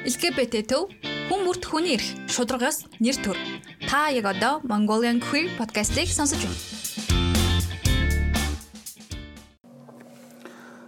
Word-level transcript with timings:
LGBT 0.00 0.62
төв 0.64 0.88
хүн 1.28 1.42
бүрт 1.44 1.66
хүний 1.68 1.92
эрх 1.98 2.06
шударгаас 2.32 2.86
нэр 3.04 3.18
төр. 3.20 3.36
Та 3.84 4.08
яг 4.08 4.24
одоо 4.32 4.64
Mongolian 4.64 5.20
Queer 5.20 5.52
podcast-ийг 5.60 6.08
сонсож 6.08 6.40
байна. 6.40 6.56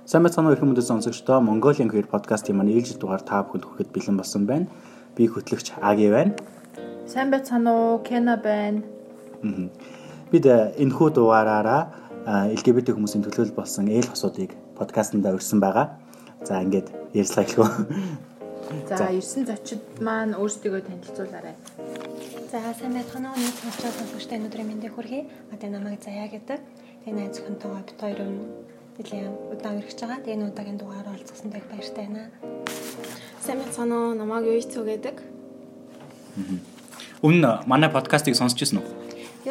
Сайн 0.08 0.24
мэцхан 0.24 0.48
өрхөн 0.48 0.72
мөндөд 0.72 0.88
сонсогчдоо 0.88 1.44
Mongolian 1.44 1.92
Queer 1.92 2.08
podcast-ийн 2.08 2.56
маань 2.56 2.72
ээлжид 2.72 3.04
дугаар 3.04 3.20
та 3.20 3.44
бүхэнд 3.44 3.68
хүрэхэд 3.68 3.92
бэлэн 3.92 4.16
болсон 4.16 4.48
байна. 4.48 4.72
Би 5.12 5.28
хөтлөгч 5.28 5.76
Аги 5.84 6.08
байна. 6.08 6.32
Сайн 7.04 7.28
байцгаана 7.28 7.68
уу? 7.68 8.00
Кена 8.00 8.40
байна. 8.40 8.80
Бид 10.32 10.48
э, 10.48 10.72
энэхүү 10.80 11.12
дугаараараа 11.12 11.92
LGBT 12.56 12.96
хүмүүсийн 12.96 13.28
төлөөлөл 13.28 13.60
болсон 13.60 13.92
ээл 13.92 14.08
хосуудыг 14.08 14.56
подкастнда 14.80 15.36
өрсөн 15.36 15.60
байгаа. 15.60 16.00
За 16.48 16.64
ингээд 16.64 16.88
ярьцлаа 17.12 17.44
эхлэв. 17.44 18.31
За 18.72 19.12
9 19.12 19.44
зочид 19.44 19.82
маань 20.00 20.32
өөрсдийгөө 20.32 20.80
танилцуулаарай. 20.88 21.54
За 22.48 22.72
сайн 22.72 22.96
байцгаана 22.96 23.32
уу? 23.32 23.36
Нэг 23.36 23.56
сонсож 23.60 23.92
сонсогчтой 24.00 24.40
өнөөдрийн 24.40 24.68
мэндийг 24.68 24.96
хүргэе. 24.96 25.28
Одоо 25.52 25.68
намайг 25.68 26.00
Заяа 26.00 26.28
гэдэг. 26.32 26.60
Тэгээ 27.04 27.12
найз 27.12 27.36
зөвхөнтэйгээ 27.36 27.84
бит 27.84 28.00
хоёр 28.00 28.20
нь 28.24 28.40
нэлийн 28.96 29.28
удаан 29.52 29.76
өргөж 29.76 29.98
байгаа. 30.00 30.24
Тэгээ 30.24 30.36
энэ 30.40 30.48
удаагийн 30.48 30.80
дугаар 30.80 31.08
олцсон 31.12 31.52
дэх 31.52 31.68
баяртай 31.68 32.04
байна. 32.08 32.32
Сайн 33.44 33.58
байцгаана 33.60 33.96
уу? 33.96 34.16
Намайг 34.16 34.48
Юйцүү 34.48 34.84
гэдэг. 34.88 35.16
Өмнө 37.20 37.68
манай 37.68 37.92
подкастыг 37.92 38.36
сонсч 38.40 38.56
ирсэн 38.56 38.80
үү? 38.80 38.88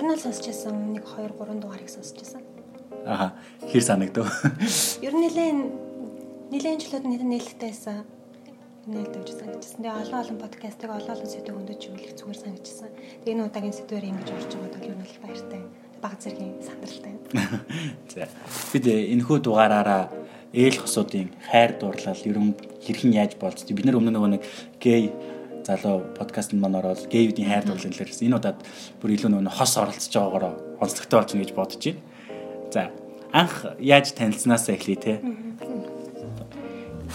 Ер 0.01 0.05
нь 0.05 0.13
л 0.17 0.17
сонсч 0.17 0.49
ирсэн. 0.49 0.98
Нэг 0.98 1.05
2 1.05 1.29
3 1.38 1.62
дугаарыг 1.62 1.93
сонсч 1.93 2.17
ирсэн. 2.17 2.41
Аха. 3.05 3.38
Хэр 3.70 3.85
санагдав? 3.85 4.26
Ер 5.05 5.13
нь 5.13 5.29
нэлээд 5.29 5.57
нэлээд 6.49 6.81
жилүүд 6.90 7.05
нэлээд 7.05 7.29
нээлттэйсэн 7.29 8.20
нээлт 8.88 9.13
авч 9.13 9.30
санагдчихсан. 9.38 9.81
Тэгээ 9.85 10.02
олон 10.02 10.20
олон 10.26 10.38
подкастыг 10.41 10.90
олон 10.90 11.13
олон 11.13 11.30
сэдв 11.30 11.54
хөндөж 11.54 11.82
өгөх 11.93 12.13
зүгээр 12.18 12.40
санагдчихсан. 12.41 12.90
Тэгээ 13.21 13.35
энэ 13.37 13.46
удаагийн 13.46 13.77
сэдвээр 13.77 14.10
ингэж 14.10 14.29
орж 14.34 14.51
байгаад 14.57 14.74
бол 14.74 14.90
юу 14.90 14.98
нь 14.98 15.05
л 15.05 15.21
баяртай. 15.21 15.62
Баг 16.01 16.13
зэргийн 16.18 16.55
сандралтай. 16.65 17.13
За. 18.13 18.26
Бид 18.74 18.85
энэхүү 18.90 19.37
дугаараараа 19.46 20.04
ээл 20.49 20.82
хосуудын 20.82 21.29
хайр 21.46 21.77
дурлал 21.77 22.26
ерөн 22.26 22.57
хэрхэн 22.82 23.13
яаж 23.13 23.37
болж 23.37 23.62
бид 23.70 23.85
нар 23.85 24.02
өмнө 24.02 24.18
нөгөө 24.18 24.32
нэг 24.34 24.43
гей 24.82 25.13
залуу 25.62 26.02
подкастт 26.18 26.57
маань 26.57 26.82
ороод 26.82 27.05
гейвдийн 27.05 27.54
хайр 27.54 27.70
дурлал 27.70 27.85
хэлээрсэн. 27.85 28.34
Энэ 28.34 28.37
удаад 28.41 28.59
бүр 28.98 29.13
илүү 29.13 29.29
нөгөө 29.29 29.62
хос 29.62 29.77
оролцож 29.77 30.09
байгаагаараа 30.09 30.54
онцлогтой 30.82 31.18
болчихно 31.21 31.43
гэж 31.46 31.54
бодож 31.54 31.82
байна. 31.85 32.02
За. 32.74 32.90
Анх 33.29 33.77
яаж 33.77 34.09
танилцсанаасаа 34.18 34.74
эхлэе 34.74 34.98
те. 34.98 35.13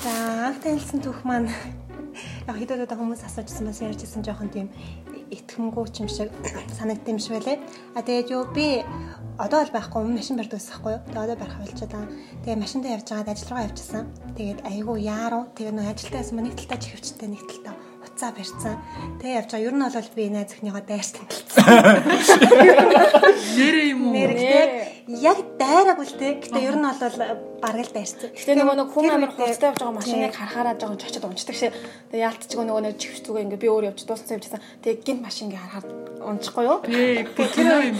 За 0.02 0.12
анх 0.52 0.60
танилцсан 0.60 1.00
түүх 1.00 1.24
маань 1.24 1.48
яг 2.48 2.56
хэд 2.56 2.74
удаа 2.76 2.98
хүмүүс 2.98 3.22
асуужсан 3.24 3.68
бас 3.68 3.80
ярьжсэн 3.80 4.20
жоохон 4.26 4.50
тийм 4.52 4.68
итгэмгүй 5.32 5.86
ч 5.88 6.04
юм 6.04 6.08
шиг 6.12 6.28
санагдсан 6.78 7.16
юм 7.16 7.20
шиг 7.20 7.32
байлээ. 7.40 7.58
А 7.96 8.04
тэгээд 8.04 8.32
юу 8.34 8.44
би 8.52 8.84
одоо 9.40 9.64
л 9.64 9.72
байхгүй 9.72 10.04
машин 10.04 10.36
барьдаг 10.36 10.60
байхгүй 10.60 10.92
юу. 10.92 11.02
Тэгээд 11.06 11.24
одоо 11.24 11.36
барих 11.40 11.58
болчиход 11.60 11.92
байгаа. 11.92 12.12
Тэгээд 12.44 12.62
машиндаа 12.62 12.94
явж 12.96 13.06
байгаад 13.08 13.32
ажил 13.32 13.50
руу 13.50 13.66
явчихсан. 13.66 14.04
Тэгээд 14.36 14.60
айгүй 14.68 14.98
яаруу. 15.06 15.44
Тэгээд 15.56 15.76
нөө 15.76 15.88
ажилтаас 15.92 16.30
мань 16.32 16.46
нэг 16.50 16.56
талтаа 16.60 16.78
чихвчтэй 16.80 17.28
нэг 17.32 17.42
талтаа 17.48 17.74
уцаа 18.04 18.30
барьсан. 18.32 18.76
Тэгээ 19.20 19.38
явж 19.40 19.50
байгаа. 19.52 19.66
Ер 19.66 19.74
нь 19.76 19.84
бол 19.84 20.10
би 20.16 20.24
найз 20.30 20.50
өхнийгөө 20.56 20.84
дайрсан 20.88 21.24
гэлцсэн. 21.28 21.64
Нэрээ 23.58 23.86
юм 23.92 24.00
уу? 24.08 24.12
Нэрээ. 24.16 24.95
Яг 25.06 25.38
дайраагүй 25.54 26.02
л 26.02 26.18
те. 26.18 26.34
Гэтэ 26.42 26.66
ер 26.66 26.74
нь 26.74 26.82
бол 26.82 26.98
бараг 27.62 27.86
л 27.86 27.94
дайрсан. 27.94 28.34
Гэтэ 28.34 28.58
нөгөө 28.58 28.74
нэг 28.74 28.88
хүн 28.90 29.06
амар 29.06 29.30
хурцтай 29.30 29.70
явж 29.70 29.78
байгаа 29.78 30.02
машиныг 30.02 30.34
харахаараа 30.34 30.74
жоохон 30.74 30.98
чочод 30.98 31.30
унцдаг 31.30 31.54
шээ. 31.54 31.70
Тэгээ 32.10 32.26
яалтчгүй 32.26 32.64
нөгөө 32.66 32.82
нэг 32.90 32.98
чихвч 32.98 33.22
зүгээ 33.22 33.44
ингээ 33.46 33.62
би 33.62 33.70
өөр 33.70 33.88
явж 33.94 34.02
дууссан 34.02 34.34
явжсан. 34.34 34.58
Тэгээ 34.82 35.06
гинт 35.06 35.22
машин 35.22 35.46
ингээ 35.46 35.62
харахаар 35.62 35.86
унчихгүй 36.26 36.64
юу? 36.66 36.78
Юм 36.82 37.94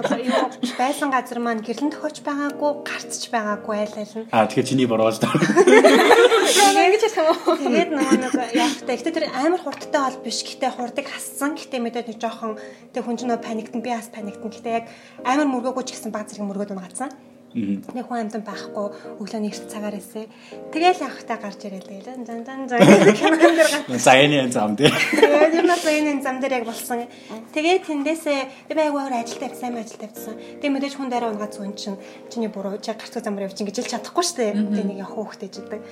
шүү. 0.00 0.76
Байсан 0.80 1.12
газар 1.12 1.38
маань 1.44 1.60
гэрлэн 1.60 1.92
төхөж 1.92 2.24
байгаагүй, 2.24 2.70
гарцж 2.88 3.28
байгаагүй 3.28 3.74
айл 3.76 3.96
айл 4.00 4.14
нь. 4.24 4.28
Аа 4.32 4.48
тэгэхээр 4.48 4.68
чиний 4.68 4.88
бороош 4.88 5.20
таа. 5.20 5.36
Ингэж 5.36 7.02
хэлсэн 7.04 7.26
үү? 7.30 7.56
Тэгээд 7.60 7.90
нөгөө 7.92 8.16
нэг 8.20 8.32
яахтай. 8.56 8.96
Гэтэ 8.96 9.12
тэр 9.12 9.26
амар 9.30 9.60
хурдтай 9.60 10.00
бол 10.00 10.18
биш. 10.24 10.40
Гэтэ 10.42 10.72
хурдыг 10.74 11.06
хассан. 11.06 11.54
Гэтэ 11.54 11.76
мэдээд 11.78 12.08
нэг 12.10 12.18
жоохон 12.18 12.56
тэг 12.90 13.04
хүн 13.04 13.16
ч 13.20 13.28
нөө 13.28 13.38
паниктэн 13.44 13.84
би 13.84 13.92
бас 13.92 14.08
паниктэн. 14.08 14.50
Гэтэ 14.50 14.70
яг 14.72 14.84
амар 15.22 15.46
мөргөөгүй 15.46 15.84
ч 15.84 15.94
гэсэн 15.94 16.10
баг 16.10 16.26
зэрэг 16.32 16.48
мөргөөд 16.48 16.74
унагацсан. 16.74 17.12
Нэг 17.50 18.06
хүн 18.06 18.30
амтан 18.30 18.46
байхгүй 18.46 19.18
өглөө 19.18 19.40
нэг 19.42 19.54
цагаар 19.58 19.98
эсэ. 19.98 20.30
Тэгэл 20.70 21.02
явахтаа 21.02 21.38
гарч 21.42 21.66
ирэл 21.66 21.82
тэгэл 21.82 22.22
зан 22.22 22.46
зан 22.46 22.70
зан 22.70 22.78
гэх 22.78 23.26
юм. 23.26 23.98
Заяаны 23.98 24.46
зам 24.54 24.78
дээр. 24.78 24.94
Тэгээд 24.94 25.58
юм 25.58 25.66
уу 25.66 25.82
заяаны 25.82 26.22
зам 26.22 26.38
дээр 26.38 26.62
яг 26.62 26.66
болсон. 26.70 27.10
Тэгээд 27.50 27.90
тэндээсээ 27.90 28.70
би 28.70 28.78
айгуугаар 28.78 29.18
ажил 29.18 29.42
тавьсан, 29.42 29.74
сайн 29.74 29.82
ажил 29.82 29.98
тавьсан. 29.98 30.38
Тэгээд 30.62 30.74
мэдээж 30.78 30.94
хүн 30.94 31.10
дараа 31.10 31.34
унгаад 31.34 31.50
зүүн 31.50 31.74
чинь 31.74 31.98
чиний 32.30 32.46
буруу 32.54 32.78
чи 32.78 32.94
гарцгаа 32.94 33.18
замаар 33.18 33.50
явчих 33.50 33.66
гэж 33.66 33.82
хэлж 33.82 33.90
чадахгүй 33.98 34.22
шүү 34.22 34.38
дээ. 34.38 34.54
Тэгээд 34.70 34.88
нэг 34.94 35.02
явах 35.02 35.18
хөөхтэй 35.18 35.50
жидэг. 35.50 35.82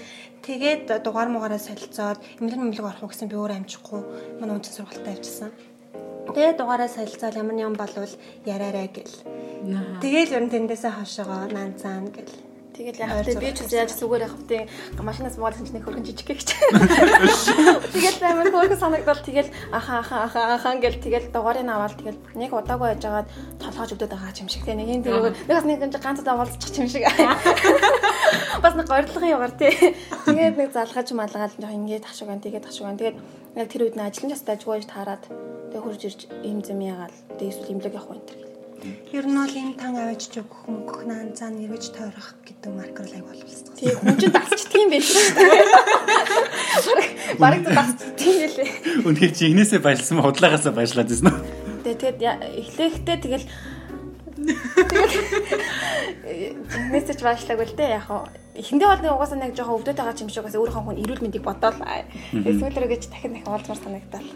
Тэгээд 0.46 1.02
дугаар 1.02 1.26
муугаараа 1.26 1.58
солилцоод 1.58 2.22
эмнэлэг 2.38 2.62
мэмлэг 2.62 2.86
орох 2.86 3.02
уу 3.02 3.10
гэсэн 3.10 3.26
би 3.26 3.34
өөр 3.34 3.58
амжихгүй 3.58 4.38
манай 4.38 4.62
үнцэн 4.62 4.78
сургалтад 4.78 5.10
авчирсан. 5.10 5.50
Тэгээ 6.30 6.54
дугаараа 6.54 6.86
солилцоод 6.86 7.34
ямар 7.34 7.58
юм 7.58 7.75
болвол 7.75 8.14
яраарай 8.46 8.86
гэл. 8.94 9.38
Тэгээл 10.02 10.34
ер 10.38 10.42
нь 10.46 10.52
тэндээсээ 10.54 10.92
хошоогоо 10.94 11.50
наанцаана 11.50 12.10
гэл. 12.14 12.48
Тэгэл 12.78 13.02
яг 13.02 13.26
тэ 13.26 13.42
би 13.42 13.50
ч 13.50 13.66
яаж 13.74 13.91
зүгээр 13.98 14.30
явах 14.30 14.38
вэ? 14.46 14.70
Машинаас 15.02 15.34
муулсан 15.34 15.66
чинь 15.66 15.82
хөргөн 15.82 16.06
жижиг 16.06 16.30
гэж. 16.30 16.54
Тэгэл 17.94 18.22
амар 18.22 18.54
хөөрхөн 18.54 18.78
санагдал 18.78 19.19
тэгэл 19.19 19.50
аха 19.74 19.98
аха 19.98 20.30
аха 20.30 20.41
аха 20.54 20.78
гэл 20.78 21.02
тэгэл 21.02 21.26
дугаарыг 21.34 21.66
аваад 21.66 21.98
тэгэл 21.98 22.22
нэг 22.38 22.54
удаагүй 22.54 22.94
яжгаад 22.94 23.26
толгойж 23.58 23.91
өгдөд 23.98 24.14
байгаа 24.14 24.30
юм 24.38 24.46
шиг 24.46 24.62
тэ 24.62 24.78
нэг 24.78 24.88
юм 24.94 25.02
тэр 25.02 25.26
нэг 25.26 25.54
бас 25.58 25.66
нэг 25.66 25.78
ганц 25.90 26.22
удаа 26.22 26.38
уулзчих 26.38 26.78
юм 26.78 26.86
шиг. 26.86 27.02
Бас 28.62 28.75
нэг 28.78 28.86
горилгын 28.86 29.34
югаар 29.34 29.54
тэ. 29.58 29.75
Тэгээд 30.22 30.54
нэг 30.54 30.70
залгаж 30.70 31.08
малгаал 31.19 31.54
жоо 31.58 31.75
ингээд 31.75 32.06
ташуугаан 32.06 32.42
тэгээд 32.46 32.66
ташуугаан 32.66 32.98
тэгээд 32.98 33.16
яг 33.58 33.66
тэр 33.66 33.82
үед 33.90 33.98
нь 33.98 34.06
ажлын 34.06 34.30
жастаа 34.30 34.54
ажгүй 34.54 34.86
таарад 34.86 35.26
тэгээд 35.70 35.82
хурж 35.82 36.02
ирж 36.06 36.20
ийм 36.46 36.62
зэм 36.62 36.78
ягаал 36.82 37.14
тэгээд 37.38 37.54
эсвэл 37.58 37.72
имлэг 37.75 37.94
явах 37.98 38.14
энэ 38.14 38.47
Ер 39.12 39.26
нь 39.26 39.34
бол 39.34 39.50
энэ 39.50 39.74
тан 39.74 39.98
аваач 39.98 40.30
ч 40.30 40.38
өгөх 40.38 40.70
мөнгөх 40.70 41.02
наан 41.10 41.34
цаа 41.34 41.50
нэрвэж 41.50 41.90
тойрох 41.90 42.38
гэдэг 42.46 42.70
маркер 42.70 43.10
лайг 43.10 43.26
боловсдог. 43.26 43.74
Тий, 43.74 43.90
хүн 43.90 44.14
чинь 44.14 44.30
дасчдаг 44.30 44.78
юм 44.78 44.90
биш 44.94 45.10
үү? 45.18 45.34
Бараг 47.42 47.66
дасчдаг 47.66 48.22
юм 48.22 48.46
лээ. 48.54 49.02
Үнэхээр 49.02 49.32
чи 49.34 49.50
игнээсээ 49.50 49.82
баярлсан 49.82 50.22
худлагаасаа 50.22 50.70
баярлаад 50.70 51.10
байсан 51.10 51.26
уу? 51.26 51.42
Тэгээд 51.82 52.22
эхлэхдээ 52.22 53.18
тэгэл 53.18 53.46
мессеж 56.94 57.18
баашлаг 57.22 57.58
үл 57.58 57.74
дээ 57.74 57.98
яг 57.98 58.06
хаа 58.06 58.30
эхэндээ 58.54 58.88
бол 58.88 59.02
нэг 59.02 59.12
угаасаа 59.14 59.38
нэг 59.38 59.54
жоохон 59.58 59.82
өвдөд 59.82 59.98
байгаа 59.98 60.22
юм 60.22 60.30
шиг 60.30 60.46
бас 60.46 60.54
өөрийнхөө 60.54 60.84
хүн 60.86 61.00
эрүүл 61.02 61.22
мэндийг 61.26 61.42
бодоол 61.42 61.78
эсвэл 62.46 62.78
рүүгээ 62.78 63.00
дахин 63.10 63.34
дахин 63.34 63.50
олзмар 63.50 63.78
санагдал 63.82 64.26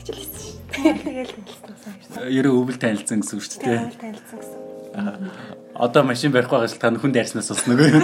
тэгжлээсэн 0.00 0.40
шүү. 0.40 0.54
Тэгэл 0.70 1.32
танилцсан. 1.36 2.24
Ерөө 2.30 2.54
өвөл 2.56 2.78
танилцсан 2.80 3.20
гэсэн 3.20 3.36
үг 3.36 3.44
шүү 3.44 3.60
дээ. 3.60 3.78
Өвөл 3.84 4.00
танилцсан 4.00 4.38
гэсэн. 4.40 4.58
Одоо 5.80 6.02
машин 6.04 6.32
барихгүй 6.32 6.56
байгаа 6.56 6.72
шалтгаан 6.72 7.00
хүн 7.00 7.12
дайрснаас 7.14 7.48
болсон 7.52 7.68
нөгөө 7.72 7.86
юм. 7.94 8.02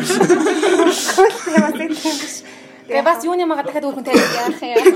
Тэгээ 2.86 3.02
бас 3.02 3.20
юуны 3.26 3.44
мага 3.50 3.66
дахиад 3.66 3.84
өөр 3.90 3.96
хүн 3.98 4.06
тариах 4.06 4.30
яах 4.38 4.62
юм. 4.62 4.94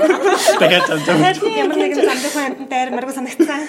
Дахиад 0.63 0.87
зам. 1.03 1.19
Ямар 1.19 1.77
нэгэн 1.77 1.99
замдах 2.07 2.35
хүн 2.37 2.71
дайр 2.71 2.89
маргу 2.95 3.13
санагцсан. 3.13 3.67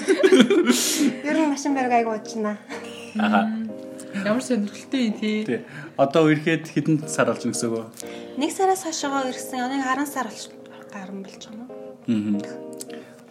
Ер 1.25 1.35
нь 1.41 1.49
машин 1.49 1.73
бариг 1.73 1.91
айгу 1.91 2.13
уучна. 2.13 2.61
Аха. 3.17 3.49
Ямар 4.21 4.43
сонирхолтой 4.45 5.09
юм 5.09 5.13
тий. 5.17 5.43
Тий. 5.45 5.65
Одоо 5.97 6.29
ирэхэд 6.29 6.69
хэдэн 6.69 7.09
сар 7.09 7.33
болж 7.33 7.41
гэсэн 7.41 7.67
үг 7.73 7.73
вэ? 7.73 7.83
Нэг 8.37 8.53
сараас 8.53 8.85
хойшоо 8.85 9.25
ирсэн. 9.33 9.65
Нэг 9.73 9.81
10 9.81 10.05
сар 10.05 10.29
болж 10.29 10.53
гарсан 10.93 11.25
болж 11.25 11.41
байгаа 11.49 11.65
юм. 12.07 12.37
Аа. 12.37 12.70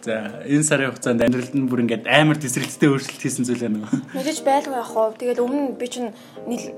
За 0.01 0.41
энэ 0.49 0.65
сарын 0.65 0.89
хугацаанд 0.89 1.21
амьдралд 1.21 1.53
нь 1.53 1.69
бүр 1.69 1.85
ингээд 1.85 2.09
амар 2.09 2.33
тесрэлттэй 2.41 2.89
өөрчлөлт 2.89 3.21
хийсэн 3.21 3.45
зүйл 3.45 3.61
байна 3.61 3.85
уу? 3.85 4.01
Мэдээж 4.17 4.41
байлгүй 4.41 4.73
яах 4.73 4.93
вэ? 4.97 5.13
Тэгэл 5.21 5.45
өмнө 5.45 5.77
би 5.77 5.87
чинь 5.93 6.09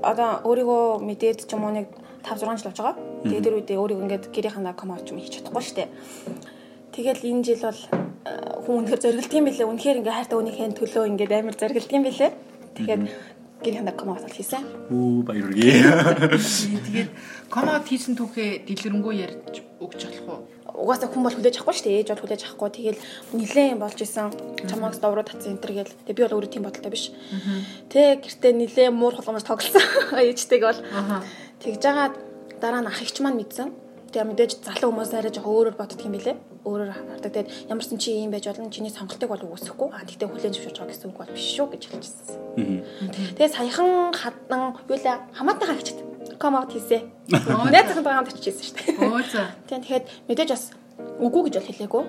одоо 0.04 0.44
өөрийгөө 0.44 1.00
мэдээд 1.00 1.48
ч 1.48 1.56
юм 1.56 1.64
уу 1.64 1.72
нэг 1.72 1.88
5 2.20 2.44
6 2.44 2.60
жил 2.60 2.68
болж 2.68 2.76
байгаа. 2.84 2.96
Тэгээд 3.24 3.44
тэр 3.48 3.56
үедээ 3.56 3.80
өөрийгөө 3.80 4.04
ингээд 4.04 4.24
гэрийнхаа 4.28 4.76
ком 4.76 4.92
авч 4.92 5.08
юм 5.08 5.24
хийж 5.24 5.40
чадахгүй 5.40 5.64
дээ. 5.72 5.88
Тэгэл 6.92 7.24
энэ 7.24 7.44
жил 7.48 7.64
бол 7.64 7.80
хүн 8.68 8.76
үнэхээр 8.84 9.00
зоригддаг 9.00 9.38
юм 9.40 9.46
билээ. 9.48 9.70
Үнэхээр 9.72 9.98
ингээд 10.04 10.16
хайртай 10.20 10.36
өөнийхөө 10.36 10.76
төлөө 10.84 11.04
ингээд 11.08 11.32
амар 11.32 11.56
зоригддаг 11.56 11.96
юм 11.96 12.04
билээ. 12.04 12.30
Тэгэхээр 12.76 13.02
гэрийнхаа 13.64 13.96
ком 13.96 14.12
аваад 14.12 14.36
хийсэн. 14.36 14.62
Үу 14.92 15.24
баяр 15.24 15.48
үргээ. 15.48 16.36
Тэгээд 16.92 17.10
комод 17.48 17.88
хийсэн 17.88 18.12
түүхээ 18.20 18.68
дэлгэрэнгүй 18.68 19.14
ярьж 19.24 19.64
өгч 19.80 20.00
болох 20.12 20.28
уу? 20.28 20.40
Угаасаа 20.74 21.08
хүн 21.08 21.22
бол 21.22 21.34
хүлээж 21.34 21.56
авахгүй 21.62 21.74
шүү 21.74 21.86
дээ. 21.86 21.98
Ээж 22.02 22.08
бол 22.10 22.22
хүлээж 22.26 22.42
авахгүй. 22.44 22.70
Тэгэл 22.74 23.00
нилээн 23.38 23.78
болж 23.78 23.98
исэн. 24.02 24.28
Чамаас 24.66 24.98
довроо 24.98 25.22
татсан 25.22 25.54
энэ 25.54 25.62
төр 25.62 25.72
гээл. 25.78 25.94
Тэгээ 26.10 26.18
би 26.18 26.22
бол 26.26 26.36
өөрөө 26.42 26.50
тийм 26.50 26.66
бодолтой 26.66 26.90
биш. 26.90 27.14
Тэ 27.94 28.18
гэртээ 28.18 28.52
нилээн 28.58 28.94
муур 28.94 29.14
холгомж 29.14 29.46
тоглосон. 29.46 29.82
Ээжтэйг 30.18 30.62
бол. 30.66 30.80
Тэгж 31.62 31.78
жагаад 31.78 32.14
дараа 32.58 32.82
нь 32.82 32.90
ах 32.90 32.98
ихч 32.98 33.22
маань 33.22 33.38
мэдсэн. 33.38 33.83
Тэгээ 34.14 34.30
мэдээж 34.30 34.52
залуу 34.62 34.94
хүмүүс 34.94 35.10
арай 35.10 35.34
жоо 35.34 35.42
өөрөөр 35.50 35.74
боддог 35.74 35.98
юм 36.06 36.14
билэ. 36.14 36.38
Өөрөөр 36.62 36.90
хардаг. 36.94 37.34
Тэгээд 37.34 37.66
ямар 37.66 37.82
ч 37.82 37.98
чи 37.98 38.14
ийм 38.14 38.30
байж 38.30 38.46
болно. 38.46 38.70
Чиний 38.70 38.94
сонголтыг 38.94 39.26
бол 39.26 39.42
үгүйсэхгүй. 39.42 39.90
Аа 39.90 40.06
тэгтээ 40.06 40.30
хүлэн 40.30 40.54
зөвшөөрч 40.54 40.78
байгаа 40.78 40.94
гэсэн 40.94 41.10
үг 41.10 41.18
бол 41.18 41.34
биш 41.34 41.46
шүү 41.58 41.66
гэж 41.74 41.82
хэлчихсэн. 41.90 42.38
Тэгээ 43.34 43.50
саяхан 43.58 44.14
хадан 44.14 44.78
юу 44.86 44.94
лээ 44.94 45.18
хамаатан 45.34 45.66
хаагчд 45.66 45.98
ком 46.38 46.54
аут 46.54 46.70
хийсэ. 46.70 47.02
Найз 47.26 47.90
захын 47.90 48.06
хамт 48.06 48.30
очижсэн 48.38 48.62
шүү 48.62 48.76
дээ. 48.78 49.02
Оо 49.02 49.18
за. 49.18 49.50
Тийм 49.66 49.82
тэгэхэд 49.82 50.06
мэдээж 50.30 50.50
бас 50.54 50.64
үгүй 51.18 51.50
гэж 51.50 51.54
бол 51.58 51.70
хэлээгүй. 51.74 52.02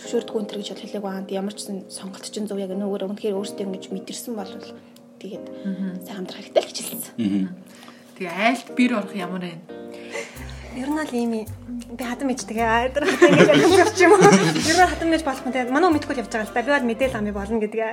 Зөвшөөрдгөө 0.00 0.40
энэ 0.40 0.56
гэж 0.56 0.68
бол 0.72 0.84
хэлээгүй. 0.88 1.10
Аа 1.12 1.28
ямар 1.28 1.52
ч 1.52 1.68
сонголт 1.92 2.24
чинь 2.32 2.48
зөв 2.48 2.56
яг 2.56 2.72
нөгөө 2.72 3.12
үнэхээр 3.12 3.36
өөртөө 3.36 3.68
ингэж 3.68 3.84
мэдэрсэн 3.92 4.32
бол 4.40 4.48
тэгээд 5.20 5.44
сайн 6.00 6.24
хамтрах 6.24 6.40
хэрэгтэй 6.48 6.64
л 6.64 6.68
гэж 6.72 6.78
хэлсэн. 6.80 7.12
Тэгээ 8.16 8.32
айлт 8.32 8.68
бир 8.72 8.96
орох 8.96 9.12
ямар 9.12 9.44
вэ? 9.44 9.79
Ер 10.80 10.88
нь 10.88 10.96
л 10.96 11.12
ийм 11.12 11.32
би 11.92 12.04
хатан 12.08 12.32
мэж 12.32 12.48
тэгээ 12.48 12.64
айдар 12.64 13.04
ингэж 13.04 13.84
явж 13.84 13.96
юм 14.00 14.16
уу? 14.16 14.32
Ер 14.64 14.76
нь 14.80 14.88
хатан 14.88 15.12
мэж 15.12 15.22
болох 15.28 15.44
юм 15.44 15.52
тэгээ 15.52 15.68
манай 15.76 15.92
мэдгүй 15.92 16.16
л 16.16 16.22
явж 16.24 16.32
байгаа 16.32 16.48
л 16.48 16.54
та. 16.56 16.64
Би 16.64 16.72
бол 16.72 16.88
мэдээл 16.88 17.18
ам 17.20 17.28
болно 17.36 17.60
гэдгээ. 17.60 17.92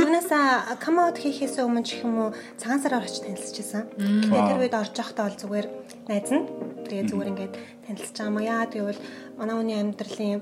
Юунасаа 0.00 0.80
come 0.80 1.04
out 1.04 1.20
хийхээс 1.20 1.60
өмнө 1.60 1.84
ч 1.84 2.00
юм 2.00 2.16
уу 2.24 2.28
цагаан 2.56 2.80
сараар 2.80 3.04
очиж 3.04 3.20
танилцчихсан. 3.28 3.84
Тэгээ 4.00 4.48
тэр 4.48 4.60
үед 4.64 4.72
орж 4.80 4.96
явахдаа 4.96 5.28
бол 5.28 5.40
зүгээр 5.44 5.66
найз 6.08 6.30
нь 6.32 6.44
тэгээ 6.88 7.04
зүгээр 7.12 7.30
ингээд 7.36 7.54
танилцж 7.84 8.16
байгаа 8.16 8.32
юм 8.32 8.38
яа. 8.40 8.64
Тэгвэл 8.64 9.00
манай 9.36 9.54
хүний 9.60 9.76
амьдралын 9.76 10.40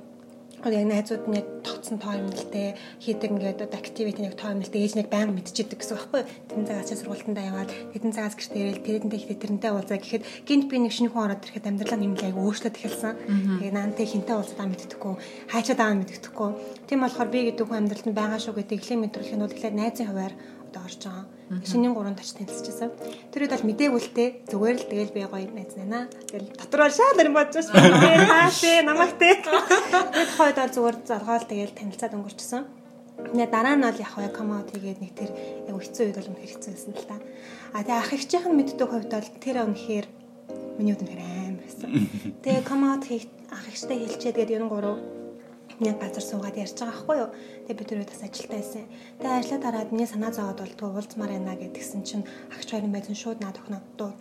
яг 0.68 0.86
найзууд 0.92 1.24
нь 1.24 1.38
яг 1.40 1.48
тогтсон 1.64 1.96
тоо 1.96 2.12
юм 2.20 2.28
л 2.28 2.44
те. 2.52 2.76
Хийдэг 3.00 3.32
ингээд 3.32 3.64
одоо 3.64 3.80
activity 3.80 4.20
нэг 4.20 4.36
тоо 4.36 4.52
юм 4.52 4.60
л 4.60 4.68
те. 4.68 4.84
Ээж 4.84 5.00
нэг 5.00 5.08
байнга 5.08 5.32
мэдчихэдэг 5.32 5.80
гэсэн 5.80 5.96
байхгүй. 5.96 6.22
Тэн 6.52 6.68
цагаас 6.68 6.88
чи 6.92 6.94
сургуультандаа 7.00 7.44
яваад 7.48 7.70
тэдэн 7.96 8.12
цагаас 8.12 8.36
гэртээ 8.36 8.60
ирэл 8.60 8.84
тэрэнтэй 8.84 9.18
ихтэй 9.24 9.38
тэрэнтэй 9.40 9.70
уулзаа 9.72 9.98
гэхэд 9.98 10.22
гинт 10.44 10.66
би 10.68 10.76
нэг 10.76 10.92
шинэ 10.92 11.08
хүн 11.08 11.24
ороод 11.24 11.44
ирэхэд 11.48 11.68
амьдралаа 11.70 11.98
нэмэлт 12.00 12.24
аяг 12.28 12.36
өөрчлөлт 12.36 12.76
эхэлсэн. 12.76 13.14
Тэгээ 13.56 13.72
наантай 13.72 14.06
хинтээ 14.06 14.36
уулзаа 14.36 14.66
мэддэхгүй 14.68 15.14
хайчаад 15.48 15.80
аа 15.80 15.94
мэддэхгүй 15.96 16.50
тийм 16.84 17.00
болохоор 17.00 17.28
би 17.32 17.40
гэдэг 17.48 17.64
хүн 17.64 17.80
амьдралд 17.80 18.06
нь 18.10 18.18
байгаа 18.18 18.40
шүү 18.42 18.54
гэдэг 18.60 18.76
ихлэ 18.76 18.96
мэдрүүлэх 19.00 19.36
нь 19.38 19.42
бол 19.44 19.56
ихлэ 19.56 19.70
найзын 19.72 20.08
хуваар 20.12 20.34
одоо 20.68 20.82
орж 20.84 21.00
байгаа 21.00 21.39
Шинийн 21.50 21.94
гурван 21.98 22.14
тач 22.14 22.30
танилцчихсан. 22.38 22.94
Тэр 23.34 23.42
үед 23.42 23.54
бол 23.58 23.66
мдэгүүлтэй 23.66 24.46
зүгээр 24.46 24.76
л 24.78 24.86
тэгэл 24.86 25.14
би 25.18 25.22
гоё 25.26 25.50
найз 25.50 25.74
байна. 25.74 26.06
Тэгэл 26.30 26.54
дотор 26.54 26.80
бол 26.86 26.94
шал 26.94 27.18
юм 27.18 27.34
бодож 27.34 27.66
байна. 27.74 28.22
Хаашээ 28.30 28.86
намайг 28.86 29.18
те. 29.18 29.42
Тэр 29.42 30.30
хойд 30.38 30.56
бол 30.62 30.70
зүгээр 30.70 30.96
залгаал 31.10 31.50
тэгэл 31.50 31.74
танилцаад 31.74 32.14
өнгөрчихсөн. 32.14 32.62
Тэгээ 33.34 33.50
дараа 33.50 33.74
нь 33.74 33.82
бол 33.82 33.98
яг 33.98 34.10
хаваа 34.14 34.30
комаут 34.30 34.70
хийгээд 34.70 35.02
нэг 35.02 35.12
тэр 35.18 35.30
яг 35.66 35.74
хэцүү 35.74 36.04
үед 36.06 36.18
бол 36.22 36.30
үнэхээр 36.30 36.52
хэцүү 36.54 36.70
байсан 36.70 36.92
л 36.94 37.08
та. 37.10 37.16
А 37.74 37.82
тэгээ 37.82 37.98
ах 37.98 38.14
ихчийнх 38.14 38.46
нь 38.46 38.54
мэддэг 38.54 38.86
хувьд 38.86 39.10
бол 39.10 39.30
тэр 39.42 39.56
үнэхээр 39.66 40.06
миний 40.78 40.94
үед 40.94 41.02
үнэхээр 41.02 41.22
аим 41.26 41.56
байсан. 41.58 41.90
Тэгээ 42.46 42.62
комаут 42.62 43.04
хийх 43.10 43.26
ах 43.50 43.66
ихтэй 43.66 43.98
хэлчээд 44.06 44.38
тэгээд 44.38 44.70
93 44.70 45.19
яг 45.80 45.96
газар 46.00 46.24
суугаад 46.24 46.60
ярьж 46.60 46.76
байгаа 46.76 46.92
байхгүй 46.92 47.16
юу. 47.20 47.30
Тэгээ 47.66 47.78
бид 47.78 47.88
түрүү 47.88 48.06
бас 48.10 48.22
ажилтаа 48.26 48.56
байсан. 48.60 48.84
Тэгээ 49.20 49.38
ажиллаа 49.40 49.60
дараад 49.64 49.92
миний 49.92 50.08
санаа 50.10 50.32
зовоод 50.32 50.60
бол 50.60 50.74
түү 50.76 50.88
уулзмаар 50.92 51.32
байна 51.32 51.56
гэдгсэн 51.56 52.02
чинь 52.04 52.28
агч 52.52 52.68
хоёрын 52.68 52.92
байсан 52.92 53.16
шууд 53.16 53.38
наад 53.40 53.56
охин 53.56 53.80
дууд. 53.96 54.20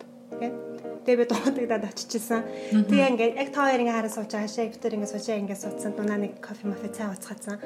Тэгээ 1.03 1.19
би 1.19 1.25
дуудагдаад 1.25 1.89
очижсэн. 1.89 2.43
Тэгээ 2.85 3.09
ингээд 3.11 3.33
яг 3.41 3.49
та 3.49 3.65
хоёр 3.65 3.81
ингээ 3.81 3.97
хараа 3.97 4.13
сууж 4.13 4.29
байгаа 4.29 4.51
шээ. 4.51 4.69
Виктор 4.71 4.93
ингээ 4.93 5.09
сууж 5.09 5.25
ингээ 5.25 5.57
суудсан. 5.57 5.91
Дунаа 5.97 6.19
нэг 6.21 6.37
кофе 6.37 6.69
мафе 6.69 6.87
цай 6.93 7.09
ууцгацсан. 7.09 7.57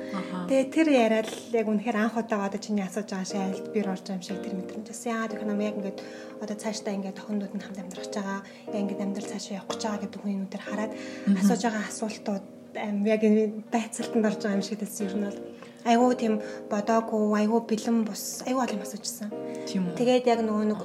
Тэгээ 0.48 0.66
тэр 0.72 0.88
яриад 0.90 1.28
л 1.28 1.54
яг 1.54 1.68
үнэхээр 1.68 1.98
анх 1.98 2.16
удаа 2.16 2.48
одоо 2.48 2.62
чиний 2.62 2.86
асууж 2.88 3.10
байгаа 3.10 3.28
шээ. 3.28 3.44
Альт 3.44 3.68
бир 3.76 3.92
орж 3.92 4.06
байгаа 4.08 4.18
юм 4.18 4.24
шиг 4.24 4.40
тэр 4.40 4.56
мэдрэмж 4.58 4.88
байсан. 4.88 5.12
Яагаад 5.12 5.34
гэх 5.36 5.44
юм 5.44 5.62
яг 5.62 5.76
ингээд 5.76 6.00
одоо 6.40 6.56
цаашдаа 6.56 6.94
ингээ 6.96 7.14
тохиндууд 7.20 7.54
нь 7.54 7.64
хамт 7.68 7.82
амьдрах 7.84 8.06
гэж 8.08 8.16
байгаа. 8.16 8.42
Яг 8.72 8.80
ингээд 8.80 9.04
амьдрал 9.04 9.32
цаашаа 9.34 9.58
явах 9.60 9.70
гэж 9.76 9.82
байгаа 9.84 10.02
гэдэг 10.08 10.20
хүний 10.24 10.38
нүдээр 10.40 10.64
хараад 10.64 10.92
асууж 11.36 11.62
байгаа 11.68 11.84
асуултууд 11.90 12.46
яг 12.76 13.22
энэ 13.24 13.64
байцаалтанд 13.72 14.26
орж 14.26 14.40
байгаа 14.42 14.58
юм 14.58 14.66
шиг 14.66 14.80
tässä 14.80 15.06
ер 15.06 15.16
нь 15.16 15.26
бол 15.26 15.40
айгуу 15.86 16.12
тийм 16.16 16.42
бодоогүй 16.72 17.24
айгуу 17.42 17.62
бэлэн 17.70 18.04
бус 18.08 18.44
айгуу 18.48 18.64
олон 18.66 18.82
асуужсан. 18.82 19.30
Тийм 19.68 19.88
үү. 19.88 19.98
Тэгээд 20.00 20.28
яг 20.34 20.40
нөгөө 20.42 20.66
нэг 20.72 20.82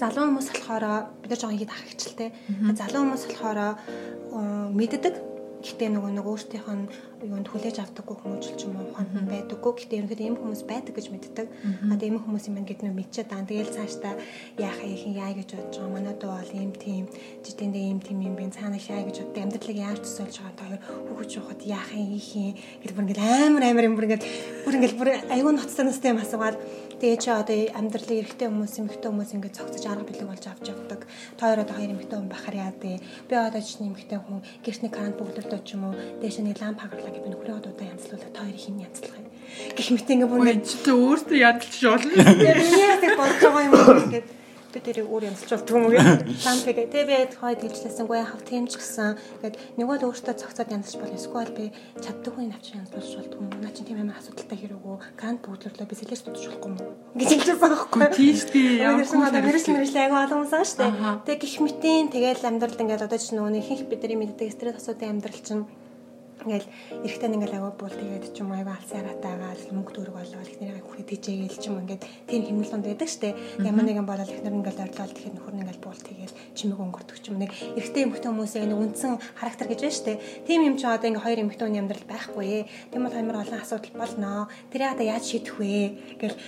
залуу 0.00 0.24
хүмүүс 0.28 0.48
болохоор 0.52 0.84
бид 1.20 1.30
нар 1.30 1.40
жоохон 1.40 1.56
ихэд 1.56 1.72
ах 1.72 1.84
хичэлтэй. 1.90 2.30
Залуу 2.80 3.00
хүмүүс 3.02 3.24
болохоор 3.28 3.60
мэддэг 4.76 5.14
Гэхдээ 5.66 5.88
нөгөө 5.88 6.10
нэг 6.14 6.26
өөртөөх 6.30 6.68
нь 6.68 6.84
юунд 7.26 7.50
хүлээж 7.50 7.76
авдаггүй 7.82 8.16
хүмүүс 8.22 8.48
ч 8.54 8.70
юм 8.70 8.78
уу 8.78 8.94
хон 8.94 9.26
байдаггүй. 9.26 9.72
Гэхдээ 9.76 9.98
ерөнхийдөө 10.00 10.26
ийм 10.26 10.36
хүмүүс 10.38 10.62
байдаг 10.70 10.94
гэж 10.94 11.06
мэддэг. 11.10 11.46
А 11.90 11.94
тийм 11.98 12.16
хүмүүс 12.22 12.44
юм 12.48 12.62
гээд 12.62 12.80
нөө 12.86 12.94
мэдчихэд 12.96 13.28
дан 13.30 13.44
тэгэл 13.50 13.74
цаашдаа 13.74 14.14
яах 14.56 14.80
их 14.86 15.04
яа 15.10 15.34
гэж 15.34 15.48
бодож 15.58 15.76
байгаа. 15.76 15.94
Манайд 15.94 16.22
бол 16.22 16.50
ийм 16.54 16.72
тийм 16.74 17.04
житэндээ 17.42 17.84
ийм 17.90 18.00
тийм 18.00 18.18
юм 18.22 18.34
би 18.38 18.46
цаанаа 18.50 18.78
яа 18.78 19.02
гэж 19.02 19.16
боддог. 19.26 19.42
Амьдралыг 19.42 19.78
яаж 19.78 20.00
төсөөлж 20.06 20.36
байгаа 20.38 20.78
тоо 20.80 20.96
хүүхэж 21.10 21.30
явахад 21.36 21.62
яах 21.66 21.90
юм 21.92 22.10
их 22.14 22.30
юм. 22.32 22.54
Гэл 22.82 22.94
бүр 22.94 23.04
ингээл 23.04 23.22
амар 23.26 23.64
амар 23.66 23.86
юм 23.90 23.94
бүр 23.98 24.06
ингээл 24.06 24.26
бүр 24.64 24.74
ингээл 24.78 24.98
бүр 24.98 25.08
аюу 25.34 25.50
ноцтой 25.52 25.84
настай 25.86 26.10
юм 26.14 26.22
асуугаад 26.22 26.56
тэгээ 27.00 27.18
чи 27.20 27.28
одоо 27.28 27.56
амьдралын 27.76 28.20
эрэгтэй 28.24 28.48
хүмүүс 28.48 28.74
эмэгтэй 28.80 29.10
хүмүүс 29.12 29.30
ингээд 29.36 29.56
цогцож 29.60 29.84
арга 29.84 30.08
бэлэг 30.08 30.28
болж 30.32 30.44
авч 30.48 30.64
явдаг. 30.72 31.00
Тоор 31.36 31.60
одоо 31.60 31.76
хоёр 31.76 31.92
эмэгтэй 31.92 32.16
хүн 32.16 32.32
бахаар 32.32 32.56
яа 32.56 32.72
дээ. 32.72 32.96
Би 33.28 33.34
одоо 33.36 33.60
чинь 33.60 33.92
эмэгтэй 33.92 34.16
хүн 34.16 34.40
гэрчний 34.64 34.88
карант 34.88 35.20
бүгд 35.20 35.44
одоо 35.44 35.60
ч 35.60 35.76
юм 35.76 35.92
уу 35.92 35.94
дээш 36.24 36.40
нэг 36.40 36.56
ламп 36.56 36.80
хагарлаа 36.80 37.12
гэж 37.16 37.24
би 37.24 37.30
нөхрөө 37.32 37.56
удаа 37.64 37.86
янзлуулаад 37.88 38.32
та 38.36 38.44
хоёрын 38.44 38.60
хин 38.60 38.84
янзлах 38.84 39.16
юм. 39.16 39.26
Гэх 39.72 39.88
мэт 39.96 40.08
ингээ 40.12 40.28
бүр 40.28 40.40
Ой 40.44 40.56
чи 40.60 40.76
өөртөө 40.92 41.38
ядалж 41.40 41.80
болно. 41.80 42.12
яа 42.20 42.96
тэг 43.00 43.12
болж 43.16 43.36
байгаа 43.40 43.62
юм 43.64 43.74
ингээд 44.04 44.28
би 44.76 44.80
тэрийг 44.84 45.08
өөр 45.08 45.24
янзлж 45.32 45.50
болдгоо 45.56 45.78
юм 45.80 45.88
гээд 45.96 46.44
лампыг 46.44 46.78
тэг 46.92 47.04
би 47.08 47.16
хойд 47.40 47.60
хэлжлээсэнгүй 47.64 48.20
хав 48.28 48.42
тэмч 48.44 48.72
гэсэн 48.76 49.16
ингээд 49.40 49.56
нөгөө 49.80 49.96
л 49.96 50.06
өөртөө 50.12 50.34
цогцоод 50.36 50.74
янзлж 50.76 50.96
бол 51.00 51.16
эсвэл 51.16 51.52
би 51.56 51.64
чаддаг 52.04 52.32
хүн 52.36 52.52
авч 52.52 52.76
янзлуулж 52.76 53.12
болдгоо 53.16 53.40
юм. 53.40 53.56
Наа 53.64 53.72
чи 53.72 53.82
тийм 53.88 54.04
амар 54.04 54.20
асуудалтай 54.20 54.58
хэрэггүй 54.60 54.96
кант 55.16 55.40
бүгдлөрлөө 55.48 55.86
би 55.88 55.96
сэлэс 55.96 56.22
дутж 56.28 56.44
болохгүй 56.44 56.70
юм. 56.76 56.76
Гэж 57.16 57.28
хэлчихсэн 57.32 57.60
байхгүй. 57.64 58.00
Тийм 58.12 58.36
шүү 58.36 58.50
дээ. 58.52 59.00
Ч 59.00 59.12
юм 59.16 59.24
одоо 59.24 59.40
мэрэгч 59.40 59.66
мэрэгч 59.72 59.96
айгу 59.96 60.16
олон 60.20 60.36
хүмүүс 60.44 60.52
аа 60.52 60.68
шүү 60.68 60.80
дээ. 60.84 61.24
Тэг 61.24 61.38
гих 61.40 61.56
мэтийн 61.64 62.06
тэгэл 62.12 62.44
амьдрал 62.44 62.76
ингээд 62.84 63.06
одоо 63.08 63.16
ч 63.16 63.32
нөгөө 63.32 63.56
ихэнх 63.64 63.88
бидний 63.88 64.18
мэддэг 64.20 64.52
стресс 64.52 64.84
асуудын 64.84 65.16
амьдрал 65.16 65.40
чинь 65.40 65.64
ингээл 66.46 66.68
эрэхтэн 67.02 67.34
ингээл 67.36 67.58
аваа 67.58 67.74
буул 67.74 67.90
тэгээд 67.90 68.30
ч 68.30 68.40
юм 68.40 68.54
аяга 68.54 68.78
алсын 68.78 69.02
хараатаагаа 69.02 69.52
мөнгө 69.74 69.92
төгрөг 69.98 70.14
болоод 70.14 70.46
ихнэрийн 70.46 70.86
хүүхэд 70.86 71.10
тийжээгээл 71.10 71.58
ч 71.58 71.64
юм 71.66 71.76
ингээд 71.82 72.02
тийм 72.30 72.42
хэмнэл 72.46 72.72
донд 72.72 72.86
байдаг 72.86 73.08
штэ. 73.10 73.34
Ямар 73.66 73.84
нэгэн 73.84 74.06
болол 74.06 74.30
ихнэр 74.30 74.56
ингээл 74.62 74.82
ойрлол 74.86 75.10
тэгэхээр 75.10 75.34
нөхөр 75.34 75.54
нь 75.58 75.62
ингээл 75.66 75.84
буул 75.84 76.02
тэгээд 76.06 76.32
чимэг 76.54 76.78
өнгөрдөг 76.78 77.18
ч 77.18 77.24
юм 77.28 77.36
нэг 77.42 77.50
эрэхтэн 77.74 78.04
эмхтэн 78.06 78.30
хүмүүсийн 78.30 78.70
нэг 78.70 78.78
үндсэн 78.78 79.12
характер 79.34 79.66
гэж 79.66 79.80
байна 79.82 79.98
штэ. 79.98 80.12
Тийм 80.46 80.60
юм 80.62 80.74
чи 80.78 80.86
одоо 80.86 81.08
ингээ 81.10 81.24
хоёр 81.26 81.38
эмхтэн 81.42 81.66
хүний 81.66 81.82
амьдрал 81.82 82.06
байхгүй. 82.06 82.50
Тийм 82.94 83.02
бол 83.02 83.16
амар 83.18 83.36
олон 83.42 83.58
асуудал 83.58 83.94
болно. 83.98 84.46
Тэрийг 84.70 84.94
одоо 84.94 85.06
яаж 85.10 85.24
шийдэх 85.26 85.58
вэ? 85.58 85.98
Гэл 86.22 86.38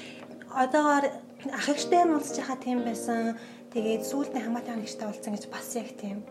одоогоор 0.54 1.06
ах 1.52 1.68
ихтэй 1.70 2.02
нь 2.02 2.14
уулзж 2.14 2.36
байхаа 2.38 2.58
тийм 2.58 2.82
байсан 2.82 3.38
Тэгээд 3.68 4.00
сүүлдээ 4.00 4.48
хамаатан 4.48 4.80
нэгжтэй 4.80 5.04
уулзсан 5.04 5.36
гэж 5.36 5.44
бас 5.52 5.68
яг 5.76 5.92
тийм. 6.00 6.24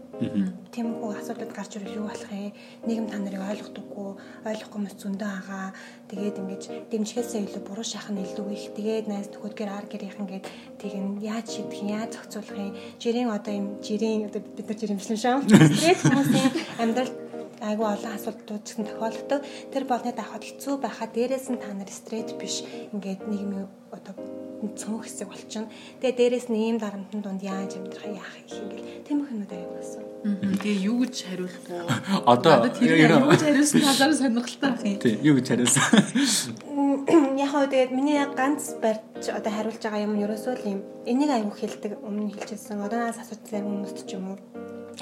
Тиймэрхүү 0.74 1.22
асуудлууд 1.22 1.53
гарч 1.53 1.77
ирэх 1.77 1.94
юу 1.94 2.10
болох 2.10 2.34
юм? 2.34 2.50
Нийгэм 2.89 3.06
та 3.13 3.22
нарыг 3.22 3.46
ойлгохдоггүй, 3.46 4.10
ойлгохгүй 4.41 4.82
мэт 4.82 4.98
зөндөө 4.98 5.29
байгаа. 5.29 5.70
Тэгээд 6.10 6.39
ингэж 6.41 6.63
дэмжихээсээ 6.89 7.46
илүү 7.46 7.62
буруу 7.62 7.86
шахах 7.86 8.10
нь 8.10 8.25
илүү 8.25 8.48
их. 8.58 8.74
Тэгээд 8.74 9.06
найз 9.06 9.29
нөхөдгөр 9.29 9.70
ар 9.70 9.86
гэрийнхэн 9.86 10.25
гээд 10.25 10.46
тийг 10.82 10.96
нь 10.98 11.22
яаж 11.22 11.46
шийдэх 11.53 11.77
юм, 11.77 11.94
яаж 11.94 12.10
зохицуулах 12.17 12.58
юм? 12.58 12.74
Жирийн 12.98 13.29
одоо 13.29 13.53
юм 13.53 13.67
жирийн 13.86 14.25
одоо 14.34 14.41
бид 14.41 14.65
нар 14.65 14.77
жирэмшлэн 14.82 15.20
шаа. 15.22 15.38
Тэгээд 15.46 16.01
хүмүүсийн 16.10 16.50
амьдрал 16.82 17.13
айгүй 17.62 17.88
олон 17.88 18.14
асуудлууд 18.18 18.64
ч 18.64 18.76
гэсэн 18.76 18.86
тохиолддог. 18.88 19.42
Тэр 19.74 19.84
болны 19.90 20.12
давхад 20.14 20.44
хэцүү 20.46 20.76
байхад 20.82 21.12
дээрээс 21.14 21.48
нь 21.52 21.62
та 21.62 21.74
нар 21.74 21.90
стресс 21.90 22.34
биш 22.38 22.62
ингээд 22.94 23.26
нийгмийн 23.26 23.68
одоо 23.92 24.14
цөөн 24.78 25.02
хэсэг 25.06 25.28
болчихно. 25.30 25.70
Тэгээ 26.02 26.18
дээрэс 26.18 26.48
нь 26.50 26.58
ийм 26.58 26.78
дарамтны 26.82 27.22
дунд 27.22 27.42
яаж 27.42 27.78
амьдрах 27.78 28.06
яах 28.10 28.36
их 28.42 28.58
ингээл 28.58 29.06
тийм 29.06 29.20
хүмүүс 29.26 29.52
аяг 29.54 29.70
болсон. 29.74 30.04
Тэгээ 30.26 30.78
юу 30.90 30.98
гэж 31.06 31.16
хариулах 31.30 31.66
вэ? 31.70 31.78
Одоо 32.26 32.66
тэр 32.74 32.92
юу 33.06 33.30
гэж 33.30 33.42
хариулсан 33.46 33.82
талаар 33.86 34.14
сонирхолтой 34.18 34.70
ах 34.74 34.82
юм. 34.82 34.98
Тий, 34.98 35.16
юу 35.22 35.36
гэж 35.38 35.48
хариулсан? 35.54 35.88
Яг 37.38 37.50
хөө 37.54 37.70
тэгээд 37.70 37.92
миний 37.94 38.20
ганц 38.34 38.76
барьж 38.82 39.30
одоо 39.30 39.52
хариулж 39.54 39.82
байгаа 39.82 40.04
юм 40.04 40.14
нь 40.18 40.26
ерөөсөө 40.26 40.54
л 40.58 40.66
юм. 40.74 40.80
Энийг 41.06 41.32
аяг 41.32 41.54
хэлдэг 41.54 42.02
өмнө 42.02 42.34
хэлчихсэн. 42.34 42.82
Одоо 42.82 43.08
нас 43.08 43.22
асууж 43.22 43.46
зарим 43.46 43.86
хүмүүст 43.86 44.10
ч 44.10 44.18
юм 44.18 44.34
уу 44.34 44.38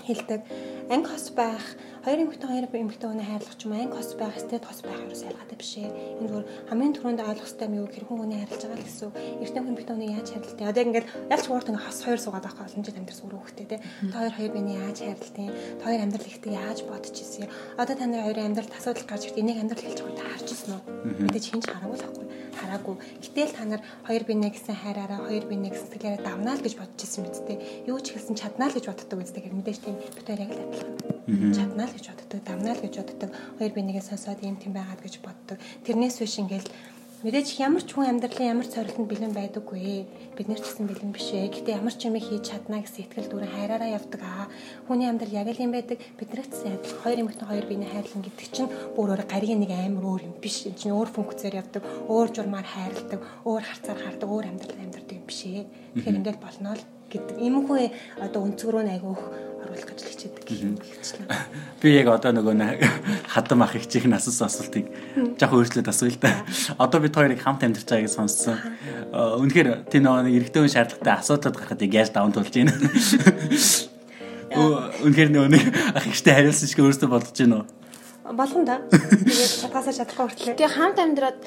хэлдэг. 0.03 0.43
Анги 0.91 1.07
хос 1.07 1.31
байх, 1.31 1.63
хоёр 2.05 2.21
эмэгтэй 2.21 2.45
хоёр 2.45 2.65
эмэгтэй 2.69 3.09
хүний 3.09 3.25
хайрлах 3.25 3.57
юм 3.65 3.74
анги 3.74 3.97
хос 3.97 4.13
байх, 4.13 4.38
стэд 4.38 4.62
хос 4.62 4.85
байх 4.85 5.01
ерөөс 5.09 5.25
ялгаатай 5.25 5.57
биш 5.57 5.74
ээ. 5.81 5.89
Энэ 6.21 6.29
зүгээр 6.29 6.45
хамгийн 6.69 6.93
түрүүнд 6.93 7.21
ойлгох 7.25 7.50
хэрэгтэй 7.50 7.65
юм 7.65 7.77
юу 7.81 7.88
хэрхэн 7.89 8.19
хүний 8.21 8.39
хайрлаж 8.45 8.62
байгаа 8.62 8.77
л 8.77 8.85
гэсэн. 8.85 9.09
Эртний 9.41 9.62
хүн 9.65 9.74
эмэгтэй 9.74 9.95
хүний 9.97 10.12
яаж 10.13 10.27
хайрлалтай. 10.29 10.65
Одоо 10.69 10.83
ингээд 10.85 11.07
ялч 11.33 11.45
хуурт 11.50 11.69
ингээ 11.74 11.81
хос 11.89 12.00
хоёр 12.05 12.19
суугаад 12.21 12.45
байгаа 12.45 12.65
олон 12.69 12.83
жил 12.85 13.00
амьдэрс 13.01 13.21
өрөө 13.25 13.41
хөхтэй 13.41 13.65
те. 13.65 13.77
Та 14.13 14.17
хоёр 14.21 14.33
хоёр 14.38 14.51
биний 14.53 14.77
яаж 14.77 14.97
хайрлалтай. 15.01 15.47
Та 15.81 15.83
хоёр 15.89 16.01
амьдрал 16.05 16.29
ихтэй 16.29 16.53
яаж 16.53 16.79
бодож 16.85 17.15
ирсэн. 17.17 17.50
Одоо 17.74 17.95
та 17.97 18.05
нарын 18.05 18.25
хоёрын 18.29 18.47
амьдралд 18.53 18.77
асуудал 18.77 19.09
гарч 19.09 19.24
ирт 19.25 19.41
энийг 19.41 19.57
амьдрал 19.57 19.81
хэлж 19.81 20.00
байгаа 20.05 20.21
та 20.21 20.29
харж 20.29 20.47
ирсэн 20.53 20.71
үү? 20.77 20.81
Мэдээж 21.25 21.45
хинч 21.50 21.65
хараагүй 21.65 21.97
л 21.97 22.05
байхгүй 22.05 22.25
хараагүй. 22.55 22.95
Гэтэл 23.19 23.51
та 23.57 23.63
нар 23.65 23.81
хоёр 24.05 24.24
бинэ 24.29 24.53
гэсэн 24.53 24.77
хайраараа 24.77 25.25
хоёр 25.25 25.45
бинэ 25.50 25.74
гэсэн 25.74 25.89
сэтгэлээрээ 25.89 26.24
давнаа 26.24 26.55
л 26.55 26.63
гэж 26.63 26.74
бодож 26.77 27.01
ирсэн 27.01 27.21
мэт 27.25 27.38
те. 27.50 27.55
Юу 27.89 28.00
ч 28.00 28.13
хэлсэн 28.13 28.38
чаднаа 28.38 28.69
л 28.71 28.77
гэж 28.77 28.85
боддог 28.88 29.19
үстэй. 29.19 29.50
Мэдээж 29.51 29.79
тийм 29.83 29.97
хоёр 30.24 30.39
яг 30.39 30.51
л 30.53 30.62
адилхан. 30.63 31.14
Чаднаа 31.25 31.89
л 31.89 31.96
гэж 31.98 32.05
боддог, 32.13 32.39
давнаа 32.46 32.74
л 32.77 32.84
гэж 32.86 32.96
боддог. 33.01 33.29
Хоёр 33.58 33.72
би 33.74 33.82
нэгээ 33.82 34.05
сонсоод 34.05 34.46
юм 34.46 34.62
тийм 34.62 34.77
байгаад 34.77 35.01
гэж 35.01 35.25
боддог. 35.25 35.58
Тэрнээс 35.82 36.22
биш 36.22 36.38
ингээл 36.38 36.70
Мэдээж 37.25 37.58
ямар 37.58 37.82
ч 37.82 37.98
хүн 37.98 38.05
амьдралын 38.22 38.53
ямар 38.53 38.70
цорилтонд 38.70 39.10
бэлэн 39.10 39.34
байдаггүй. 39.34 40.05
Бид 40.38 40.46
нар 40.46 40.62
ч 40.62 40.70
гэсэн 40.70 40.86
бэлэн 40.86 41.10
биш 41.10 41.34
ээ. 41.34 41.50
Гэтэ 41.50 41.74
ямар 41.74 41.96
ч 41.98 42.05
юм 42.05 42.22
хийж 42.22 42.53
чадна 42.53 42.86
гэсэн 42.86 43.10
итгэл 43.10 43.32
дүүрэн 43.34 43.50
хайраараа 43.50 43.89
явдаг 43.98 44.22
аа. 44.22 44.46
Хүний 44.86 45.10
амьдрал 45.10 45.34
яг 45.34 45.50
л 45.50 45.58
юм 45.58 45.74
байдаг. 45.74 45.98
Биднэрт 46.22 46.53
ч 46.53 46.86
хоёр 47.01 47.25
эмэгтэй 47.25 47.48
хоёр 47.50 47.65
биений 47.65 47.89
хайрлан 47.89 48.22
гэдэг 48.22 48.50
чинь 48.53 48.70
бүр 48.94 49.17
өөр 49.17 49.25
гаригийн 49.25 49.58
нэг 49.58 49.74
амар 49.74 50.05
өөр 50.05 50.22
юм 50.29 50.36
биш. 50.38 50.70
Энэ 50.70 50.77
чинь 50.77 50.94
өөр 50.94 51.10
функцээр 51.10 51.65
явдаг, 51.65 51.82
өөр 52.13 52.29
журмаар 52.29 52.67
хайрладаг, 52.70 53.22
өөр 53.41 53.63
харцаар 53.65 54.00
хардаг, 54.05 54.29
өөр 54.29 54.46
амьдрал 54.46 54.77
амьдрдаг 54.86 55.15
юм 55.17 55.25
биш 55.25 55.41
ээ. 55.50 55.65
Тэгэхээр 55.98 56.20
ингээд 56.22 56.39
болно 56.46 56.77
л 56.77 56.84
гэдэг. 57.10 57.36
Иймэрхүү 57.41 57.77
одоо 58.22 58.41
өнцгөрөө 58.46 58.86
айгүйх 58.86 59.54
оруулах 59.65 59.89
гэж 59.89 60.00
хичээдэг 60.05 60.43
хэлчихлээ. 60.45 61.27
Би 61.81 61.89
яг 61.98 62.07
одоо 62.13 62.31
нөгөө 62.38 62.53
хадам 63.34 63.65
ах 63.65 63.75
их 63.75 63.89
чих 63.89 64.05
насас 64.05 64.39
асуултыг 64.41 64.86
жоохон 65.41 65.65
өөрчлөөд 65.65 65.89
асууя 65.89 66.13
л 66.13 66.22
да. 66.22 66.31
Одоо 66.77 67.00
бид 67.01 67.17
хоёрыг 67.17 67.41
хамт 67.41 67.65
амьдарч 67.65 67.89
байгааг 67.89 68.13
сонссон. 68.13 68.62
Э, 69.10 69.41
үнэхээр 69.41 69.89
тийм 69.89 70.05
нөгөө 70.05 70.29
эрэгтэй 70.29 70.62
хүн 70.62 70.74
шаардлагатай 70.74 71.13
асуудлууд 71.17 71.57
гарахад 71.57 71.81
яаж 71.81 72.10
даван 72.13 72.34
тулж 72.34 72.53
байна. 72.53 72.74
Үнэхээр 75.03 75.29
нөгөө 75.34 75.50
нэг 75.50 75.63
ах 75.98 76.05
ихтэй 76.05 76.34
хариулсан 76.34 76.69
шиг 76.69 76.79
өөрөөсөө 76.86 77.10
бодож 77.10 77.34
байна 77.36 77.65
уу? 77.65 77.67
Болгон 78.25 78.65
да. 78.65 78.81
Тэгээд 78.89 79.62
чадгаасаа 79.65 79.93
чадахгүй 79.93 80.25
хүртлээ. 80.25 80.57
Тэгээ 80.57 80.75
хамт 80.77 80.98
амьдраад 81.01 81.39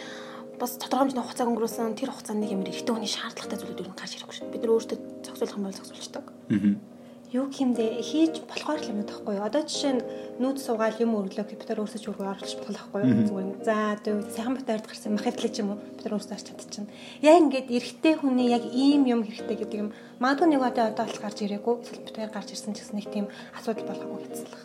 бас 0.58 0.74
тодорхой 0.78 1.10
хэмжээний 1.10 1.24
хугацааг 1.26 1.50
өнгөрөөсөн 1.50 1.94
тэр 1.98 2.10
хугацаанд 2.10 2.42
нэг 2.42 2.50
юм 2.54 2.62
эрэгтэй 2.66 2.94
хүний 2.94 3.10
шаардлагатай 3.10 3.58
зүйлүүд 3.58 3.82
юу 3.82 3.94
гарч 3.94 4.12
ирэхгүй 4.18 4.34
шүү. 4.34 4.50
Бид 4.54 4.62
нар 4.62 4.74
өөрсдөө 4.74 4.98
зохицуулах 5.26 5.56
юм 5.58 5.64
бол 5.66 5.78
зохицуулчихдаг. 5.78 6.24
Аа 6.26 6.97
юу 7.28 7.52
гэмдэ 7.52 8.00
хийж 8.00 8.40
болохоор 8.48 8.80
л 8.80 8.88
юм 8.88 9.04
таахгүй 9.04 9.36
юу. 9.36 9.44
Одоо 9.44 9.60
жишээ 9.68 10.00
нь 10.00 10.02
нүүд 10.40 10.56
суугаал 10.64 10.96
юм 10.96 11.12
өрлөө 11.20 11.44
компьютер 11.44 11.84
өөрсөж 11.84 12.04
үргөө 12.08 12.24
оруулж 12.24 12.52
болохгүй 12.64 13.00
юу. 13.04 13.22
Зүгээр 13.28 13.48
за 13.68 13.76
одоо 14.00 14.14
сайхан 14.32 14.56
батард 14.56 14.88
гарсан 14.88 15.12
махитлж 15.12 15.54
юм 15.60 15.76
уу 15.76 15.78
бид 15.78 16.08
өөрсдөө 16.08 16.36
арч 16.40 16.46
чадчихна. 16.48 16.88
Яг 17.20 17.36
ингээд 17.44 17.68
эрэгтэй 17.68 18.14
хүний 18.16 18.48
яг 18.48 18.64
ийм 18.64 19.04
юм 19.04 19.20
хэрэгтэй 19.28 19.56
гэдэг 19.60 19.78
юм. 19.78 19.92
Магадгүй 20.24 20.48
нэг 20.48 20.62
одоо 20.64 20.84
одоо 20.88 21.04
бол 21.04 21.20
гарч 21.20 21.38
ирээгүй. 21.44 21.74
Эсвэл 21.84 22.04
бид 22.08 22.16
гарч 22.32 22.48
ирсэн 22.56 22.72
ч 22.72 22.80
гэсэн 22.80 22.96
нэг 22.96 23.06
тийм 23.12 23.26
асуудал 23.52 23.84
болохгүй 23.84 24.18
хэцэлх. 24.24 24.62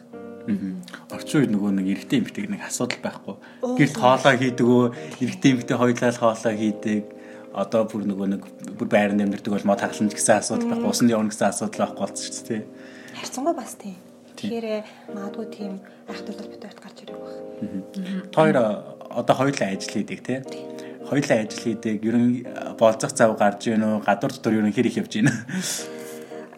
Орчин 1.12 1.40
үед 1.44 1.52
нөгөө 1.56 1.72
нэг 1.84 1.88
эрэгтэй 2.00 2.20
эмэгтэй 2.20 2.48
нэг 2.52 2.64
асуудал 2.68 3.00
байхгүй. 3.00 3.36
Гэрт 3.80 3.96
хоолоо 3.96 4.36
хийдэг 4.36 4.68
өө 4.68 4.86
эрэгтэй 5.24 5.52
эмэгтэй 5.56 5.78
хоёулаа 5.80 6.12
хоолоо 6.12 6.52
хийдэг 6.52 7.04
одоо 7.54 7.86
бүр 7.86 8.04
нөгөө 8.10 8.28
нэг 8.34 8.42
бүр 8.78 8.90
байранд 8.90 9.22
амьдэрдэг 9.22 9.54
бол 9.54 9.70
мод 9.70 9.82
хагалж 9.86 10.10
гэсэн 10.10 10.42
асуудал 10.42 10.74
байхгүй 10.74 10.90
усанд 10.90 11.14
явна 11.14 11.30
гэсэн 11.30 11.50
асуудал 11.54 11.82
байхгүй 11.86 12.02
болсон 12.02 12.26
шүү 12.26 12.46
дээ. 12.50 12.62
Харцангуй 13.14 13.54
бас 13.54 13.74
тийм. 13.78 13.98
Тэгэхээр 14.34 14.68
магадгүй 15.14 15.46
тийм 15.54 15.74
айхтар 16.10 16.36
бол 16.36 16.50
бид 16.50 16.64
гарч 16.66 16.98
ирэх 17.06 17.20
байх. 17.22 17.38
Хоёр 18.34 18.58
одоо 19.14 19.36
хоёулаа 19.38 19.70
ажил 19.70 19.94
хийдэг 19.94 20.20
тий. 20.26 20.40
Хоёулаа 21.06 21.38
ажил 21.46 21.62
хийдэг. 21.62 22.02
Ер 22.02 22.18
нь 22.18 22.44
болцох 22.82 23.14
зав 23.14 23.38
гарч 23.38 23.70
ийн 23.70 23.86
үү? 23.86 24.02
Гадуур 24.02 24.34
дотор 24.34 24.58
ер 24.58 24.66
нь 24.66 24.74
хэр 24.74 24.90
их 24.90 24.98
явж 24.98 25.14
байна? 25.14 25.32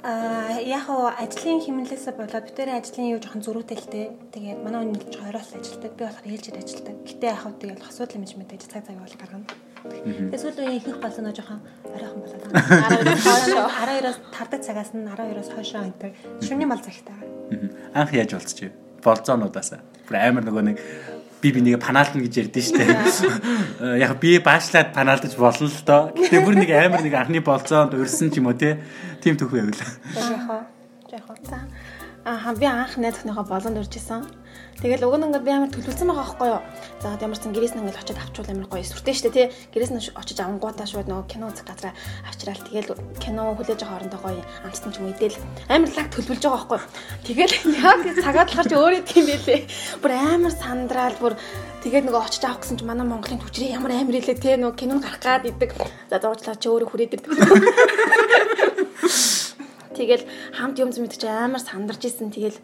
Аа 0.05 0.61
яг 0.61 0.85
хоо 0.85 1.09
ажлын 1.09 1.65
хэмнэлээсээ 1.65 2.13
болоод 2.13 2.45
битэрийн 2.45 2.77
ажлын 2.77 3.09
юу 3.09 3.19
жоохон 3.19 3.41
зөрүүтэй 3.41 3.77
л 3.81 3.89
дээ. 3.89 4.07
Тэгээд 4.37 4.59
манай 4.61 4.85
хүн 4.85 5.01
ч 5.01 5.17
хоёроос 5.17 5.49
ажилтдаг. 5.57 5.91
Би 5.97 6.03
болохоор 6.05 6.29
ээлжид 6.29 6.61
ажилтдаг. 6.61 6.95
Гэтэ 7.09 7.25
яг 7.25 7.41
хоо 7.41 7.53
тэгээд 7.57 7.81
асуудал 7.81 8.21
менежмент 8.21 8.53
гэж 8.53 8.69
цаг 8.69 8.85
цаг 8.85 9.01
бол 9.01 9.17
гаргана. 9.17 9.49
Тэгээд 9.85 10.41
сүүл 10.41 10.59
үеийн 10.61 10.77
ихэнх 10.81 10.99
болсон 11.01 11.25
нөө 11.25 11.35
жоохон 11.37 11.61
оройхон 11.93 12.19
болоод 12.21 12.43
байгаа. 12.53 13.69
12-оос 13.69 14.19
тардаг 14.33 14.61
цагаас 14.61 14.91
нь 14.93 15.05
12-оос 15.05 15.49
хойшоо 15.53 15.81
байдаг. 15.85 16.11
Шөнийн 16.41 16.69
бол 16.69 16.81
цагтай. 16.81 17.17
Анх 17.93 18.13
яаж 18.13 18.33
болцчих 18.33 18.69
вэ? 18.69 18.77
Болзоонуудаасаа. 19.05 19.81
Бүр 20.09 20.15
амар 20.17 20.45
нөгөө 20.45 20.63
нэг 20.65 20.77
би 21.41 21.51
бинийг 21.53 21.81
панаалтна 21.81 22.21
гэж 22.25 22.33
ярьдэн 22.49 22.65
штэ. 22.65 22.85
Яг 24.05 24.17
би 24.17 24.37
баашлаад 24.41 24.93
панаалтаж 24.97 25.37
болно 25.37 25.69
л 25.69 25.81
доо. 25.85 26.09
Гэтэ 26.17 26.41
бүр 26.41 26.57
нэг 26.57 26.69
амар 26.73 27.05
нэг 27.05 27.13
анхны 27.13 27.41
болзоонд 27.45 27.93
урьсан 27.93 28.33
ч 28.33 28.41
юм 28.41 28.49
уу 28.49 28.57
те. 28.57 28.81
Тим 29.21 29.37
төхөө 29.37 29.61
явуул. 29.61 29.81
Яг 30.17 30.41
хаа. 30.49 30.61
Яг 31.13 31.23
хаа. 31.29 31.61
Аа 32.25 32.53
би 32.57 32.65
анх 32.65 32.97
найз 32.97 33.21
охиныхоо 33.21 33.45
болонд 33.45 33.77
урьж 33.77 33.93
исэн. 33.93 34.25
Тэгэл 34.75 35.07
уг 35.07 35.15
нь 35.15 35.25
ингээд 35.31 35.47
би 35.47 35.51
амар 35.55 35.71
төлөвлөсөн 35.71 36.11
байгаа 36.11 36.19
байхгүй 36.35 36.49
юу. 36.51 36.61
За 36.99 37.15
ямар 37.15 37.39
ч 37.39 37.47
сан 37.47 37.55
гэрээс 37.55 37.73
нь 37.73 37.81
ингээд 37.81 38.01
очиод 38.03 38.19
авчвал 38.19 38.51
амар 38.51 38.67
гоё 38.67 38.83
сүртэй 38.83 39.15
штэ 39.15 39.31
тий. 39.31 39.47
Гэрээс 39.71 39.91
нь 39.95 40.03
очиж 40.11 40.37
авангуудаа 40.43 40.83
шууд 40.83 41.07
нөгөө 41.07 41.31
кино 41.31 41.47
үзэх 41.47 41.63
газараа 41.63 41.95
авчраал 42.27 42.59
тэгэл 42.59 42.91
кино 43.23 43.55
хүлээж 43.55 43.79
байгаа 43.79 43.95
хоорондоо 43.95 44.19
гоё 44.19 44.43
амтсан 44.67 44.91
ч 44.91 44.99
юм 44.99 45.15
идэл 45.15 45.39
амар 45.71 45.91
лаг 45.95 46.07
төлөвлөж 46.11 46.43
байгаа 46.43 46.59
байхгүй 46.59 46.79
юу. 46.83 46.91
Тэгэл 47.23 47.55
яг 47.71 47.99
цагаад 48.19 48.51
л 48.51 48.57
гарч 48.59 48.71
өөрөө 48.75 49.03
тийм 49.07 49.25
байлээ. 49.31 49.63
Бүр 50.03 50.11
амар 50.11 50.51
сандраал 50.51 51.17
бүр 51.23 51.33
тэгээд 51.79 52.05
нөгөө 52.11 52.21
очиж 52.27 52.43
авах 52.43 52.59
гэсэн 52.67 52.75
чи 52.75 52.83
манай 52.83 53.07
Монголын 53.07 53.39
түвчрээ 53.39 53.79
ямар 53.79 53.95
амар 53.95 54.19
илээ 54.19 54.35
тий 54.35 54.59
нөгөө 54.59 54.75
кинонд 54.75 55.07
гарах 55.07 55.23
гад 55.23 55.47
идэг. 55.47 55.71
За 56.11 56.19
зурглаа 56.19 56.59
чи 56.59 56.67
өөрөө 56.67 56.91
хүрээдэг. 56.91 57.23
Тэгэл 59.95 60.27
хамт 60.59 60.75
юм 60.83 60.91
зэмэд 60.91 61.15
чи 61.15 61.27
амар 61.31 61.63
сандарч 61.63 62.03
исэн. 62.11 62.27
Тэгэл 62.27 62.59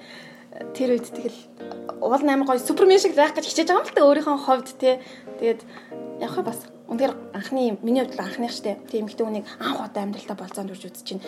тэр 0.76 1.00
үед 1.00 1.08
тэгэл 1.08 1.40
уул 2.04 2.24
амар 2.28 2.48
гоё 2.48 2.60
супермен 2.60 3.00
шиг 3.00 3.16
заах 3.16 3.32
гэж 3.36 3.48
хичээж 3.48 3.72
байгаа 3.72 3.82
юм 3.82 3.88
л 3.88 3.96
та 3.96 4.04
өөрийнхөө 4.04 4.38
ховд 4.44 4.68
те. 4.76 5.00
Тэгээд 5.40 5.62
яг 6.20 6.32
хөө 6.36 6.44
бас 6.44 6.60
үнээр 6.92 7.14
анхны 7.32 7.80
миний 7.80 8.04
хувьд 8.04 8.20
анхных 8.20 8.52
штэ. 8.52 8.84
Тийм 8.92 9.08
ихтэй 9.08 9.24
үнийг 9.24 9.48
анх 9.64 9.80
удаа 9.80 10.04
амьдралтаа 10.04 10.36
болцоонд 10.36 10.76
үрж 10.76 10.92
үзэж 10.92 11.06
чинь 11.08 11.24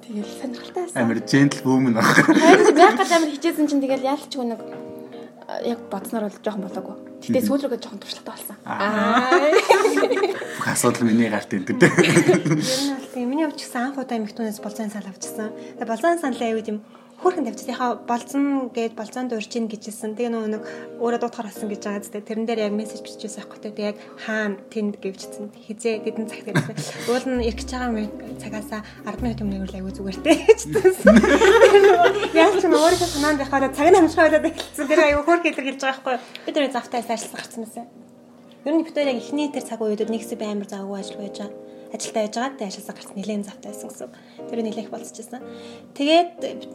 тэгэл 0.00 0.32
сонирхолтой 0.40 0.82
байсан. 0.88 0.96
Амар 0.96 1.20
джентл 1.20 1.60
вумен 1.68 1.92
баг. 1.92 2.08
Харин 2.08 2.72
яг 2.72 2.96
гал 2.96 3.12
амар 3.12 3.30
хичээсэн 3.36 3.68
чинь 3.68 3.84
тэгэл 3.84 4.08
яалч 4.08 4.32
үнэг 4.32 4.60
яг 5.68 5.80
бодсноор 5.92 6.28
бол 6.28 6.40
жоохон 6.40 6.64
болоогүй. 6.64 6.96
Гэтэ 7.28 7.44
сүүл 7.44 7.62
рүүгээ 7.68 7.80
жоохон 7.84 8.00
туршлагатай 8.00 8.32
болсон. 8.32 8.56
Аа. 8.64 9.32
Бүх 10.56 10.68
асуудал 10.68 11.08
миний 11.08 11.28
гарт 11.28 11.52
энэ 11.52 11.68
дээ. 11.68 11.88
Ер 11.88 12.88
нь 12.88 12.96
бол 12.96 13.08
тийм. 13.12 13.28
Миний 13.32 13.44
хувьд 13.48 13.60
ч 13.60 13.68
гэсэн 13.68 13.92
анх 13.92 14.00
удаа 14.00 14.16
эмэгтүүнээс 14.20 14.60
болцооны 14.60 14.92
санал 14.92 15.12
авчихсан. 15.12 15.52
Тэгээ 15.80 15.88
болцооны 15.88 16.20
саналаа 16.20 16.48
аюу 16.52 16.64
тийм 16.64 16.78
хөөрхөн 17.18 17.50
тавьчихсан. 17.50 17.74
Яхаа 17.74 17.90
болцсон 18.06 18.70
гээд 18.70 18.94
болцоонд 18.94 19.34
урьж 19.34 19.50
ийн 19.58 19.66
гэжсэн. 19.66 20.14
Тэгээ 20.14 20.30
нөгөө 20.30 20.50
нэг 20.54 20.62
өөрөө 21.02 21.18
дуутахаар 21.18 21.50
болсон 21.50 21.66
гэж 21.66 21.82
байгаа 21.82 22.02
зү. 22.06 22.22
Тэрэн 22.22 22.46
дээр 22.46 22.60
яг 22.70 22.74
мессеж 22.78 23.02
бичижсэн 23.02 23.42
байхгүй 23.42 23.58
тэгээ 23.74 23.90
яг 23.90 23.98
хаана 24.22 24.62
тэнд 24.70 24.94
гэвчсэн. 25.02 25.50
Хизээ 25.66 26.06
дидэн 26.06 26.30
цагт 26.30 26.46
гэсэн. 26.46 27.10
Уул 27.10 27.26
нь 27.26 27.42
ирэх 27.42 27.58
гэж 27.58 27.70
байгаа 27.74 28.06
цагаасаа 28.38 28.80
10 29.02 29.22
минут 29.26 29.42
өмнө 29.42 29.56
ирвэл 29.66 29.78
аягүй 29.82 29.92
зүгээр 29.98 30.18
те 30.22 30.32
гэжсэн. 30.46 31.14
Яг 32.38 32.54
ч 32.54 32.64
өөрийнхөө 32.70 33.10
санаанд 33.10 33.40
байхаараа 33.42 33.74
цаг 33.74 33.90
нь 33.90 34.14
байлаа 34.14 34.40
гэсэн. 34.46 34.86
Тэр 34.86 35.00
аягүй 35.02 35.24
хөөрх 35.26 35.44
илэрхийлж 35.50 35.82
байгаа 35.82 36.02
байхгүй. 36.06 36.46
Би 36.46 36.50
тэр 36.54 36.70
завтаа 36.70 37.02
ажилласан 37.02 37.34
гарсан 37.34 37.62
байсан. 37.66 37.86
Ер 38.62 38.74
нь 38.78 38.86
битээр 38.86 39.10
яг 39.10 39.18
эхний 39.18 39.50
тэр 39.50 39.66
цаг 39.66 39.82
үедэд 39.82 40.06
нэгсээ 40.06 40.38
баймар 40.38 40.70
завгүй 40.70 41.02
ажил 41.02 41.18
байж 41.18 41.42
байгаа 41.42 41.67
ажилдаа 41.94 42.22
яж 42.26 42.34
байгаа. 42.36 42.56
Тэгээ 42.56 42.70
ажилласаа 42.70 42.96
гарч 42.96 43.08
нэлээд 43.16 43.46
завтай 43.48 43.70
байсан 43.72 43.88
гэсэн. 43.88 44.10
Тэр 44.48 44.58
нэлээх 44.64 44.90
болчихсон. 44.92 45.42
Тэгээд 45.96 46.32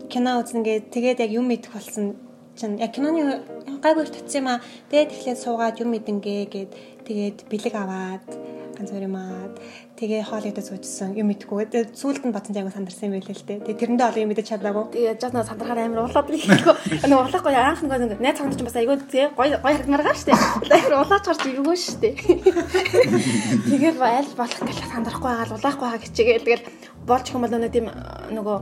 кино 0.10 0.32
үзнэ 0.41 0.62
гээд 0.65 0.86
тэгээд 0.93 1.24
яг 1.25 1.32
юм 1.32 1.48
идэх 1.53 1.72
болсон 1.74 2.17
чинь 2.58 2.77
яг 2.77 2.91
киноны 2.93 3.41
гайгүй 3.82 4.05
татсан 4.10 4.39
юм 4.41 4.48
аа. 4.50 4.60
Тэгээд 4.89 5.12
тэгэхээр 5.12 5.39
суугаад 5.43 5.77
юм 5.82 5.91
идэнгээ 5.98 6.43
гээд 6.50 6.72
тэгээд 7.05 7.38
бэлэг 7.50 7.75
аваад 7.77 8.25
ганц 8.73 8.91
аа. 8.91 9.49
Тэгээ 9.93 10.25
хоолойдоо 10.25 10.63
суужсан 10.65 11.13
юм 11.13 11.29
идэхгүй. 11.31 11.69
Тэгээ 11.69 11.93
сүүлд 11.93 12.25
нь 12.25 12.33
бодсон 12.33 12.57
яг 12.57 12.73
сандарсан 12.73 13.13
юм 13.13 13.21
байлээ 13.21 13.37
л 13.37 13.45
дээ. 13.45 13.59
Тэгээ 13.61 13.79
тэрэндээ 13.79 14.07
олон 14.09 14.23
юм 14.25 14.29
мэдэж 14.33 14.47
чадаагүй. 14.49 14.85
Тэгээ 14.89 15.09
яаж 15.13 15.23
нэг 15.29 15.45
сандрахаар 15.45 15.81
амар 15.85 16.01
улаад 16.09 16.27
ирэхгүй. 16.33 16.75
Нэг 17.05 17.19
улаахгүй 17.21 17.53
анх 17.53 17.81
нэг 17.85 18.17
найз 18.17 18.37
цогт 18.41 18.57
ч 18.57 18.61
бас 18.65 18.77
айгүй 18.81 18.97
тэгээ 19.05 19.29
гой 19.37 19.49
гой 19.53 19.73
харагмаргаа 19.77 20.17
штэ. 20.17 20.33
Тэгэхээр 20.33 20.97
улаач 20.97 21.25
гарч 21.29 21.41
иргөө 21.45 21.77
штэ. 21.77 22.09
Тэгээд 23.69 23.97
аль 24.01 24.33
болох 24.33 24.61
гэж 24.65 24.77
сандрахгүй 24.89 25.29
байгаа 25.29 25.53
улаахгүй 25.53 25.85
байгаа 25.85 26.03
хичээгээл 26.03 26.47
тэгэл 26.49 26.67
болж 27.05 27.25
юм 27.29 27.41
бол 27.45 27.53
нэг 27.53 27.71
тийм 27.71 27.87
нөгөө 28.33 28.57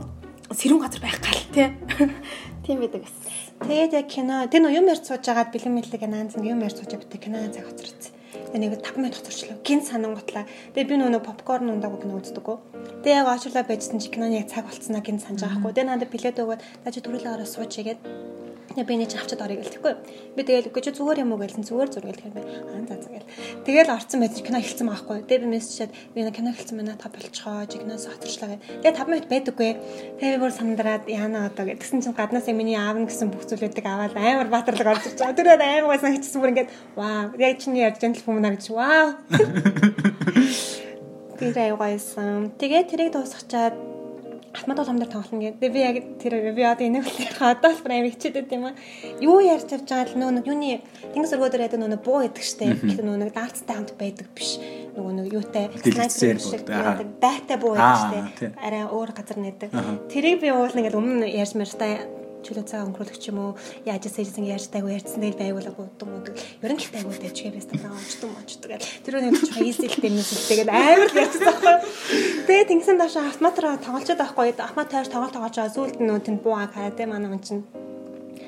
сэрүүн 0.52 0.82
газар 0.84 1.00
байх 1.00 1.18
гал 1.24 1.42
тий. 1.56 1.68
Тийм 2.62 2.76
байдаг 2.84 3.02
гэсэн. 3.08 3.22
Тэгээд 3.66 3.92
яг 3.96 4.06
кино 4.12 4.44
тэр 4.52 4.68
нөө 4.68 4.76
юм 4.76 4.90
ярьж 4.92 5.08
сууж 5.08 5.24
агаад 5.32 5.48
бэлэн 5.50 5.72
мэлэг 5.74 6.02
наанз 6.04 6.36
юм 6.36 6.60
ярьж 6.60 6.76
сууж 6.82 7.00
битээ 7.00 7.24
кино 7.24 7.46
цаг 7.48 7.66
хоцорсон 7.66 8.21
нэг 8.58 8.82
5 8.82 8.96
минут 9.00 9.16
хоцорчлоо. 9.16 9.56
Гин 9.64 9.80
санангуутлаа. 9.80 10.44
Тэгээ 10.76 10.88
би 10.88 10.96
нөгөө 11.00 11.24
попкорн 11.24 11.72
ундаг 11.72 11.96
кино 12.00 12.20
үздэг. 12.20 12.48
Тэгээ 13.04 13.20
яг 13.24 13.28
очрлоо 13.32 13.64
байжсан 13.64 14.00
чи 14.00 14.12
киноны 14.12 14.44
цаг 14.44 14.68
болцсноо 14.68 15.00
гин 15.00 15.20
санаж 15.20 15.46
байгаа 15.46 15.60
хгүй. 15.62 15.72
Тэгээ 15.72 15.88
надад 15.88 16.10
билет 16.12 16.36
өгөөд 16.36 16.60
та 16.84 16.88
чи 16.92 17.00
төрөлөө 17.00 17.32
ороо 17.32 17.48
сууч 17.48 17.72
игээд 17.80 18.00
би 18.80 18.96
нэг 18.96 19.12
авчид 19.12 19.44
орё 19.44 19.60
гэлтэхгүй. 19.60 19.92
Би 20.32 20.40
тэгэл 20.40 20.72
үгүй 20.72 20.80
чи 20.80 20.96
зүгээр 20.96 21.20
юм 21.22 21.36
уу 21.36 21.44
гэлсэн 21.44 21.68
зүгээр 21.68 21.92
зургал 21.92 22.16
гэхээр 22.16 22.32
би 22.32 22.40
аа 22.40 22.80
за 22.88 22.96
за 23.04 23.12
гэл. 23.12 23.28
Тэгэл 23.68 23.92
орцсон 23.92 24.24
байж 24.24 24.40
кино 24.40 24.64
эхэлсэн 24.64 24.88
байхгүй. 24.88 25.28
Тэгээ 25.28 25.44
би 25.44 25.48
мессежэд 25.52 25.92
би 26.16 26.24
нэг 26.24 26.32
кино 26.32 26.56
эхэлсэн 26.56 26.80
байна 26.80 26.96
та 26.96 27.12
болцохоо 27.12 27.68
чи 27.68 27.76
киноос 27.84 28.08
хатарчлаа 28.08 28.56
гэ. 28.56 28.80
Тэгээ 28.80 28.96
5 28.96 29.12
минут 29.12 29.28
байдаггүй. 29.28 29.70
Тэгээ 30.16 30.32
би 30.32 30.40
бүр 30.40 30.52
сандраад 30.56 31.04
яана 31.12 31.52
одоо 31.52 31.68
гэдгсэн 31.68 32.00
чинь 32.00 32.16
гаднаас 32.16 32.48
миний 32.48 32.80
аав 32.80 32.96
нь 32.96 33.04
гэсэн 33.04 33.28
бүх 33.28 33.44
зүйлүүдийг 33.44 33.84
аваад 33.84 34.16
амар 34.16 34.48
баатарлаг 34.48 34.96
орж 34.96 35.12
ирж 35.12 35.20
байгаа. 35.20 35.36
Тэр 35.36 35.60
амар 35.60 35.92
байсан 35.92 36.16
хэцсэн 36.16 36.40
бүр 36.40 36.56
ингээд 36.56 36.72
вау 36.96 37.36
яг 37.36 37.60
чиний 37.60 37.84
ярьж 37.84 38.00
jantel 38.00 38.24
хүмүүнаа 38.24 38.56
гэж 38.56 38.72
вау. 38.72 39.20
Тэр 41.42 41.58
аюугайсан. 41.58 42.54
Тэгээ 42.54 42.86
тэрийг 42.86 43.10
дуусгачаад 43.12 43.74
автомат 44.52 44.78
болгоом 44.78 44.98
дээр 45.00 45.12
тоглоно 45.12 45.42
гэдэг. 45.42 45.72
Би 45.72 45.80
яг 45.80 45.96
тэр 46.20 46.52
би 46.52 46.62
одоо 46.62 46.86
энэ 46.86 47.00
үгээр 47.00 47.36
одоо 47.40 47.70
л 47.72 47.84
прайм 47.84 48.06
хичээдэг 48.08 48.52
юм 48.52 48.68
аа. 48.68 48.76
Юу 49.20 49.40
ярьж 49.40 49.72
авч 49.72 49.88
байгаа 49.88 50.12
л 50.12 50.20
нөө 50.20 50.30
нэг 50.38 50.46
юуны 50.46 50.80
тэнгис 51.16 51.32
өргөдөр 51.32 51.64
яд 51.64 51.76
нөө 51.80 52.00
буу 52.04 52.20
идэг 52.20 52.44
штэ. 52.44 52.76
Гэхдээ 52.84 53.06
нөө 53.06 53.18
нэг 53.18 53.30
даалцтай 53.32 53.74
хамт 53.76 53.96
байдаг 53.96 54.28
биш. 54.36 54.60
Нөгөө 54.92 55.12
нэг 55.16 55.26
юутай 55.32 55.72
аа. 56.68 57.00
дайтай 57.16 57.56
буу 57.56 57.72
идэг 57.72 57.96
штэ. 58.36 58.52
Арай 58.60 58.84
өөр 58.92 59.10
газар 59.16 59.38
нэдэг. 59.40 59.70
Тэрийг 60.12 60.44
би 60.44 60.52
уул 60.52 60.68
ингээд 60.68 61.00
өмнө 61.00 61.26
ярьж 61.32 61.56
мэртай 61.56 62.21
чөлөө 62.42 62.66
цагаа 62.66 62.86
өнгөрүүлэх 62.90 63.28
юм 63.30 63.38
уу 63.38 63.52
яаж 63.86 64.06
ирсэн 64.10 64.44
яаж 64.46 64.66
тайгуу 64.68 64.92
ярьсан 64.92 65.22
дээр 65.22 65.38
байгуулаагүй 65.38 65.86
удам 65.86 66.10
удам. 66.18 66.34
Ерөн 66.62 66.78
л 66.78 66.92
тайгуу 66.92 67.14
дэвчгээ 67.14 67.52
байсан 67.54 67.76
байгаа 67.78 67.98
очдог 68.02 68.30
очдог 68.42 68.68
гэл. 68.70 68.90
Тэр 69.06 69.14
нэг 69.22 69.38
ч 69.38 69.48
хийсэл 69.54 69.96
дэмнэс 70.02 70.30
тэгээд 70.50 70.70
амар 70.70 71.10
л 71.10 71.22
ярьсан 71.22 71.42
байхгүй 71.46 71.76
тэгээд 72.46 72.72
ингэсэн 72.74 72.98
доош 72.98 73.16
автоматраа 73.16 73.78
тоглолцоод 73.78 74.20
байхгүй. 74.20 74.54
Автомат 74.58 74.88
тойр 74.90 75.08
тоглолт 75.08 75.34
тоглож 75.34 75.56
байгаа. 75.56 75.76
Зүйлд 75.76 75.96
нөө 76.02 76.18
тэнд 76.26 76.40
буугаа 76.42 76.68
хараа 76.68 76.92
тэ 76.92 77.06
манай 77.06 77.30
хүн 77.30 77.42
чинь 77.42 77.62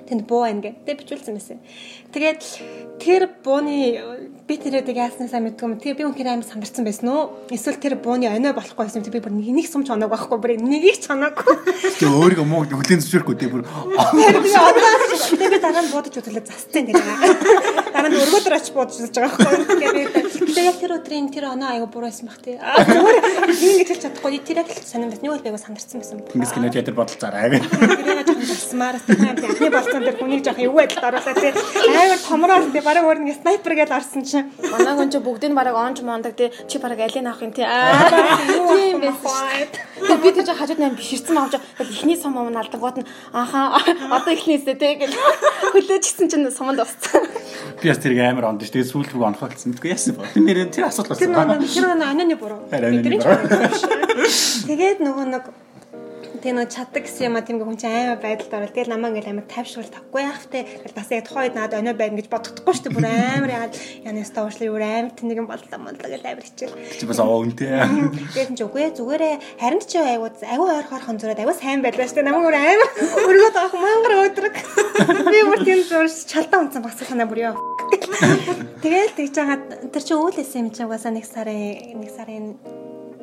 тэнд 0.09 0.27
буу 0.29 0.45
байна 0.45 0.61
гэдэг 0.61 0.99
бичүүлсэн 1.01 1.35
байсан. 1.35 1.59
Тэгээд 2.13 2.41
тэр 3.01 3.23
бууны 3.45 4.34
би 4.45 4.59
тэрээд 4.61 4.93
яаснаа 4.93 5.29
сайн 5.29 5.49
мэдгүй 5.49 5.65
юм. 5.65 5.81
Тэгээ 5.81 5.97
би 5.97 6.05
үнхээр 6.05 6.37
амар 6.37 6.45
сандарсан 6.45 6.85
байсан 6.85 7.09
уу? 7.09 7.49
Эсвэл 7.49 7.81
тэр 7.81 7.97
бууны 7.97 8.29
онио 8.29 8.53
болохгүй 8.53 8.85
байсан. 8.85 9.01
Би 9.01 9.17
бүр 9.17 9.33
нэг 9.33 9.65
сум 9.65 9.89
чоног 9.89 10.13
байхгүй. 10.13 10.37
Бүр 10.37 10.61
нэгийг 10.61 11.01
ч 11.01 11.09
чоноогүй. 11.09 11.65
Тэгээ 11.97 12.13
өөрийгөө 12.13 12.45
муу 12.45 12.69
хүлэн 12.69 13.01
зөвшөөрөхгүй 13.01 13.37
тий 13.41 13.49
бүр 13.49 13.65
Тэр 13.65 14.37
би 14.45 14.53
одоо 14.53 14.93
тэгээ 15.33 15.49
би 15.49 15.59
дараа 15.65 15.81
нь 15.81 15.89
буудаж 15.89 16.13
үзлээ 16.21 16.45
застсан 16.45 16.85
гэж. 16.85 17.01
Дараа 17.89 18.11
нь 18.13 18.21
өргөдөр 18.21 18.57
очиж 18.61 18.73
буудаж 18.77 18.97
үзэж 19.01 19.17
байгаа 19.17 19.33
байхгүй. 19.33 19.77
Тэгээ 19.81 19.93
би 19.97 20.03
тэгээ 20.13 20.69
яг 20.69 20.77
тэр 20.77 20.93
өдрийн 21.01 21.27
тэр 21.33 21.45
оноо 21.49 21.69
аяга 21.73 21.89
буруу 21.89 22.13
байсан 22.13 22.29
бах 22.29 22.37
тий. 22.45 22.61
Аа 22.61 22.85
зүгээр 22.85 23.17
ингэж 23.49 23.89
хэлж 23.97 24.03
чадахгүй. 24.05 24.45
Тэр 24.45 24.61
яг 24.61 24.69
л 24.69 24.77
сонирн 24.85 25.09
байсан. 25.09 25.25
Нэг 25.25 25.33
бол 25.33 25.45
байга 25.49 25.57
сандарсан 25.57 25.99
байсан. 26.05 26.21
Тэнгис 26.21 26.53
кино 26.53 26.69
театр 26.69 26.93
бодолцаараа 26.93 27.49
гэх. 27.49 27.65
Тэгээ 27.65 28.45
засмаар 28.45 29.01
тийм 29.01 29.25
анхны 29.25 29.73
болсон 29.73 30.01
дээр 30.05 30.21
хүний 30.21 30.45
жоохон 30.45 30.69
эвгүй 30.69 30.85
байдалд 30.85 31.09
оруулаад 31.09 31.41
тий. 31.41 31.53
Аймаг 31.97 32.21
томроод 32.29 32.69
тий 32.77 32.85
бараг 32.85 33.09
өөр 33.09 33.19
нэг 33.25 33.41
снайпер 33.41 33.73
гэж 33.73 33.91
орсон 33.95 34.23
чинь. 34.35 34.51
Манай 34.75 34.95
гон 34.99 35.09
ч 35.15 35.23
бүгдийг 35.23 35.55
нь 35.55 35.59
бараг 35.59 35.79
онж 35.79 36.03
мондаг 36.03 36.35
тий 36.35 36.51
чи 36.67 36.79
бараг 36.83 36.99
алийг 36.99 37.23
авах 37.23 37.43
юм 37.47 37.53
тий. 37.55 37.63
Аа 37.63 38.11
тийм 38.75 38.99
байсан. 38.99 39.71
Тэгээ 40.03 40.19
би 40.19 40.31
тийж 40.35 40.49
хажууд 40.51 40.81
найм 40.83 40.99
биширсэн 40.99 41.39
авч. 41.39 41.55
Эхний 41.79 42.19
сум 42.19 42.35
юм 42.35 42.51
алдангууд 42.59 42.99
нь 43.01 43.07
ааха 43.33 43.79
одоо 44.11 44.33
эхнээсээ 44.35 44.75
тий 44.75 44.93
гэж 44.99 45.13
хөлөөжсэн 45.73 46.27
чинь 46.27 46.51
суманд 46.51 46.83
устсан. 46.83 47.23
Би 47.81 47.89
бас 47.89 47.99
тэрийг 48.03 48.21
амар 48.27 48.51
онд 48.51 48.67
ш. 48.67 48.75
Тэгээ 48.75 48.91
сүүл 48.91 49.09
рүү 49.15 49.25
онхогдсон. 49.31 49.73
Мэдгүй 49.79 49.95
яасан 49.95 50.19
ба. 50.19 50.27
Тэр 50.35 50.43
нэр 50.43 50.59
тэр 50.75 50.91
асуудал 50.91 51.15
Тэр 51.17 51.31
болсон. 51.31 51.63
нэг 51.63 51.71
тэр 51.71 51.87
нэг 51.95 52.09
аноны 52.11 52.35
буруу. 52.35 52.61
Буруу 52.69 53.03
биш. 54.19 54.67
Тэгээд 54.67 54.99
нөгөө 55.05 55.27
нэг 55.31 55.45
тэг 56.45 56.53
нэг 56.53 56.69
чаддаг 56.69 57.09
гэсэн 57.09 57.33
юм 57.33 57.37
а 57.41 57.41
тийм 57.41 57.57
хүн 57.57 57.81
чинь 57.81 57.89
аймаа 57.89 58.21
байдалд 58.21 58.53
орол. 58.53 58.69
Тэгээд 58.69 58.93
намаа 58.93 59.09
ингээл 59.17 59.33
амар 59.33 59.49
тайвшрал 59.49 59.89
тавгүй 59.89 60.21
яах 60.29 60.45
те. 60.53 60.69
Бас 60.93 61.09
яг 61.09 61.25
тухайд 61.25 61.57
надад 61.57 61.81
өнөө 61.81 61.97
байна 61.97 62.21
гэж 62.21 62.29
бодохдохгүй 62.29 62.75
шүү 62.77 62.85
дээ. 62.85 62.97
Бүр 63.01 63.09
амар 63.09 63.53
яагаад 63.57 63.75
янаас 64.05 64.33
тоошлоо 64.37 64.69
юу 64.69 64.77
амар 64.77 65.17
тэнэг 65.17 65.41
юм 65.41 65.49
боллоо 65.49 65.81
боллоо 65.81 66.05
гэж 66.05 66.21
амар 66.21 66.45
хичээл. 66.45 66.77
Чи 67.01 67.09
бас 67.09 67.21
оо 67.25 67.41
үнтэй. 67.41 67.73
Тэгээд 68.37 68.61
чи 68.61 68.65
үгүй 68.69 68.83
ээ 68.85 68.93
зүгээрээ 68.93 69.35
харин 69.57 69.81
ч 69.81 69.93
айгуу 69.97 70.29
айгуу 70.29 70.69
ойр 70.69 70.85
хорхон 70.85 71.17
зүрээд 71.17 71.41
айгуу 71.41 71.57
сайн 71.57 71.81
байлаа 71.81 72.05
шүү 72.05 72.21
дээ. 72.21 72.29
Намаа 72.29 72.45
бүр 72.45 72.57
амар 72.61 72.91
өргөд 73.25 73.57
авах 73.57 73.75
мангар 73.81 74.15
өдрөг. 74.29 74.57
Би 75.33 75.39
бүр 75.49 75.61
тийм 75.65 75.81
зурс 75.89 76.29
чалдаа 76.29 76.61
унцсан 76.61 76.85
багс 76.85 77.01
санаа 77.01 77.25
бүр 77.25 77.57
ёо. 77.57 77.57
Тэгэл 78.85 79.17
тэгж 79.17 79.33
байгаа 79.33 79.59
тэр 79.89 80.05
чинь 80.05 80.21
үүлсэн 80.21 80.61
юм 80.61 80.69
чинь 80.77 80.85
угаасаа 80.85 81.13
нэг 81.17 81.25
сарын 81.25 82.05
нэг 82.05 82.13
сарын 82.13 82.61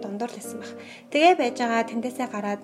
дундуур 0.01 0.33
л 0.33 0.37
байсан 0.41 0.57
баг. 0.57 0.73
Тэгээ 1.13 1.33
байж 1.37 1.55
байгаа 1.61 1.85
тэндээсээ 1.85 2.27
гараад 2.33 2.61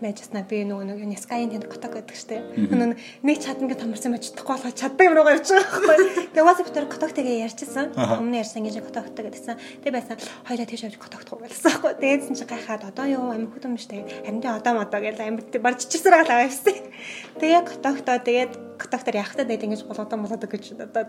байжснаа 0.00 0.44
би 0.48 0.64
нөгөө 0.64 1.06
нэг 1.06 1.20
Скайн 1.20 1.52
тэнд 1.52 1.68
готог 1.68 1.92
гэдэг 1.94 2.16
штеп. 2.16 2.44
Нөгөө 2.56 2.96
нэг 2.96 3.36
чадна 3.38 3.68
гэж 3.68 3.78
томорсон 3.84 4.16
байж 4.16 4.24
чадахгүй 4.32 4.54
болохоо 4.56 4.72
чаддаг 4.72 5.04
юм 5.04 5.14
руугаа 5.14 5.36
явж 5.36 5.48
байгаа 5.52 5.80
байхгүй. 5.80 5.98
Тэгээ 6.34 6.46
WhatsApp 6.48 6.72
дээр 6.74 6.88
готог 6.88 7.10
тэгээ 7.12 7.44
ярьчихсан. 7.44 7.86
Өмнө 7.94 8.40
ярьсан 8.40 8.64
гэж 8.64 8.76
готогтой 8.80 9.22
гэдсэн. 9.28 9.56
Тэгээ 9.84 9.94
байсан 9.94 10.16
хоёроо 10.48 10.66
тийш 10.66 10.82
авч 10.88 10.96
готогт 10.96 11.28
хугалсан 11.28 11.68
байхгүй. 11.68 11.92
Тэгээдсэн 12.00 12.34
чи 12.40 12.44
гайхаад 12.48 12.82
одоо 12.88 13.06
юу 13.06 13.30
амин 13.30 13.52
хөдөн 13.52 13.76
биш 13.76 13.86
тэгээ 13.86 14.24
харин 14.24 14.40
тэ 14.40 14.48
одоо 14.48 14.72
модоо 14.80 15.00
гэж 15.00 15.16
амин 15.20 15.44
бар 15.60 15.74
чичирсээр 15.76 16.16
байгаа 16.24 16.48
авчихсан. 16.48 16.76
Тэгээ 17.40 17.62
готогтой 17.68 18.18
тэгээд 18.24 18.52
готогтор 18.80 19.14
яхтаа 19.20 19.44
тэгээд 19.44 19.66
ингэж 19.68 19.82
болгодоо 19.84 20.18
болгодоо 20.18 20.48
гэж 20.48 20.64
одоо 20.80 21.04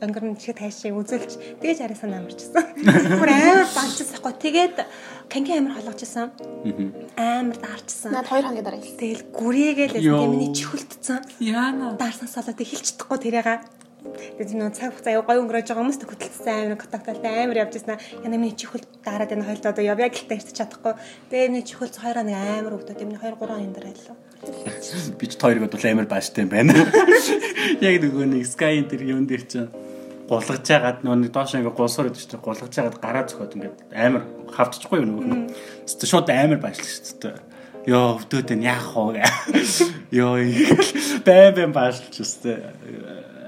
өнгөрн 0.00 0.36
шиг 0.40 0.56
тайшаа 0.56 0.96
үзүүлж 0.96 1.60
тэгэж 1.60 1.78
арайсан 1.84 2.16
амарчсан. 2.16 2.64
Бүр 3.20 3.30
амар 3.30 3.68
банчсан 3.68 4.08
байхгүй. 4.08 4.32
Тэгээд 4.40 4.76
канки 5.28 5.52
амар 5.52 5.76
холгожсэн. 5.76 6.32
Амар 7.20 7.56
даарчсан. 7.60 8.12
Наад 8.16 8.28
2 8.32 8.40
хоногийн 8.40 8.64
дараа 8.64 8.80
хэлсэн. 8.80 8.96
Тэгэл 8.96 9.24
гүрийгээл 9.28 9.96
тэгээ 10.00 10.32
миний 10.32 10.52
чихэлтцэн. 10.56 11.20
Яана. 11.44 12.00
Даарснаас 12.00 12.34
болоод 12.40 12.56
хэлж 12.56 12.86
чадахгүй 12.96 13.18
тэрээга. 13.20 13.60
Тэгээд 14.00 14.56
нөө 14.56 14.72
цаг 14.72 14.96
хугацаа 14.96 15.12
аяа 15.12 15.28
гоё 15.28 15.40
өнгөрөөж 15.44 15.66
байгаа 15.68 15.82
хүмүүст 15.84 16.04
хөдөлсөн 16.08 16.56
амар 16.56 16.80
контакталтай 16.80 17.44
амар 17.44 17.60
явж 17.60 17.76
байсан. 17.76 18.00
Яна 18.24 18.36
миний 18.40 18.56
чихэл 18.56 18.80
дараад 19.04 19.36
энэ 19.36 19.44
хоёлоо 19.44 19.70
одоо 19.76 19.84
явъя 19.84 20.08
гэхдээ 20.08 20.40
ирч 20.40 20.56
чадахгүй. 20.56 20.96
Тэгээ 21.28 21.52
миний 21.52 21.66
чихэл 21.68 21.92
хоёроо 21.92 22.24
нэг 22.24 22.36
амар 22.40 22.80
өгдөө. 22.80 22.96
Миний 23.04 23.20
2 23.20 23.36
3 23.36 23.36
хоногийн 23.36 23.76
дараа 23.76 23.92
яллаа. 23.92 24.16
Би 25.20 25.26
ч 25.28 25.36
хоёрыг 25.36 25.68
бол 25.68 25.84
амар 25.84 26.08
бааштай 26.08 26.48
юм 26.48 26.50
байна. 26.50 26.72
Яг 27.84 28.00
нөгөө 28.00 28.24
нэг 28.24 28.44
Sky 28.48 28.80
энэ 28.80 29.04
юм 29.04 29.28
дээр 29.28 29.44
чинь 29.44 29.68
гулгаж 30.30 30.62
жагаад 30.62 31.02
нөгөө 31.02 31.18
нэг 31.26 31.32
доош 31.34 31.58
ингээ 31.58 31.74
гулсуур 31.74 32.06
гэдэг 32.06 32.22
чинь 32.22 32.38
гулгаж 32.38 32.70
жагаад 32.70 33.02
гараа 33.02 33.26
зөхөд 33.26 33.54
ингээд 33.58 33.78
амар 33.90 34.22
хавчихгүй 34.54 35.02
юу 35.02 35.26
нь. 35.26 35.50
Тэ 35.90 36.06
шууд 36.06 36.30
амар 36.30 36.62
баашлагч 36.62 37.02
шүү 37.02 37.18
дээ. 37.18 37.34
Йоо 37.90 38.22
өвдөд 38.22 38.54
энэ 38.54 38.70
яах 38.70 38.94
вэ? 38.94 39.26
Йоо 40.18 40.38
бэм 41.26 41.50
бэм 41.58 41.72
баашлагч 41.74 42.14
шүү 42.22 42.46
дээ. 42.46 42.58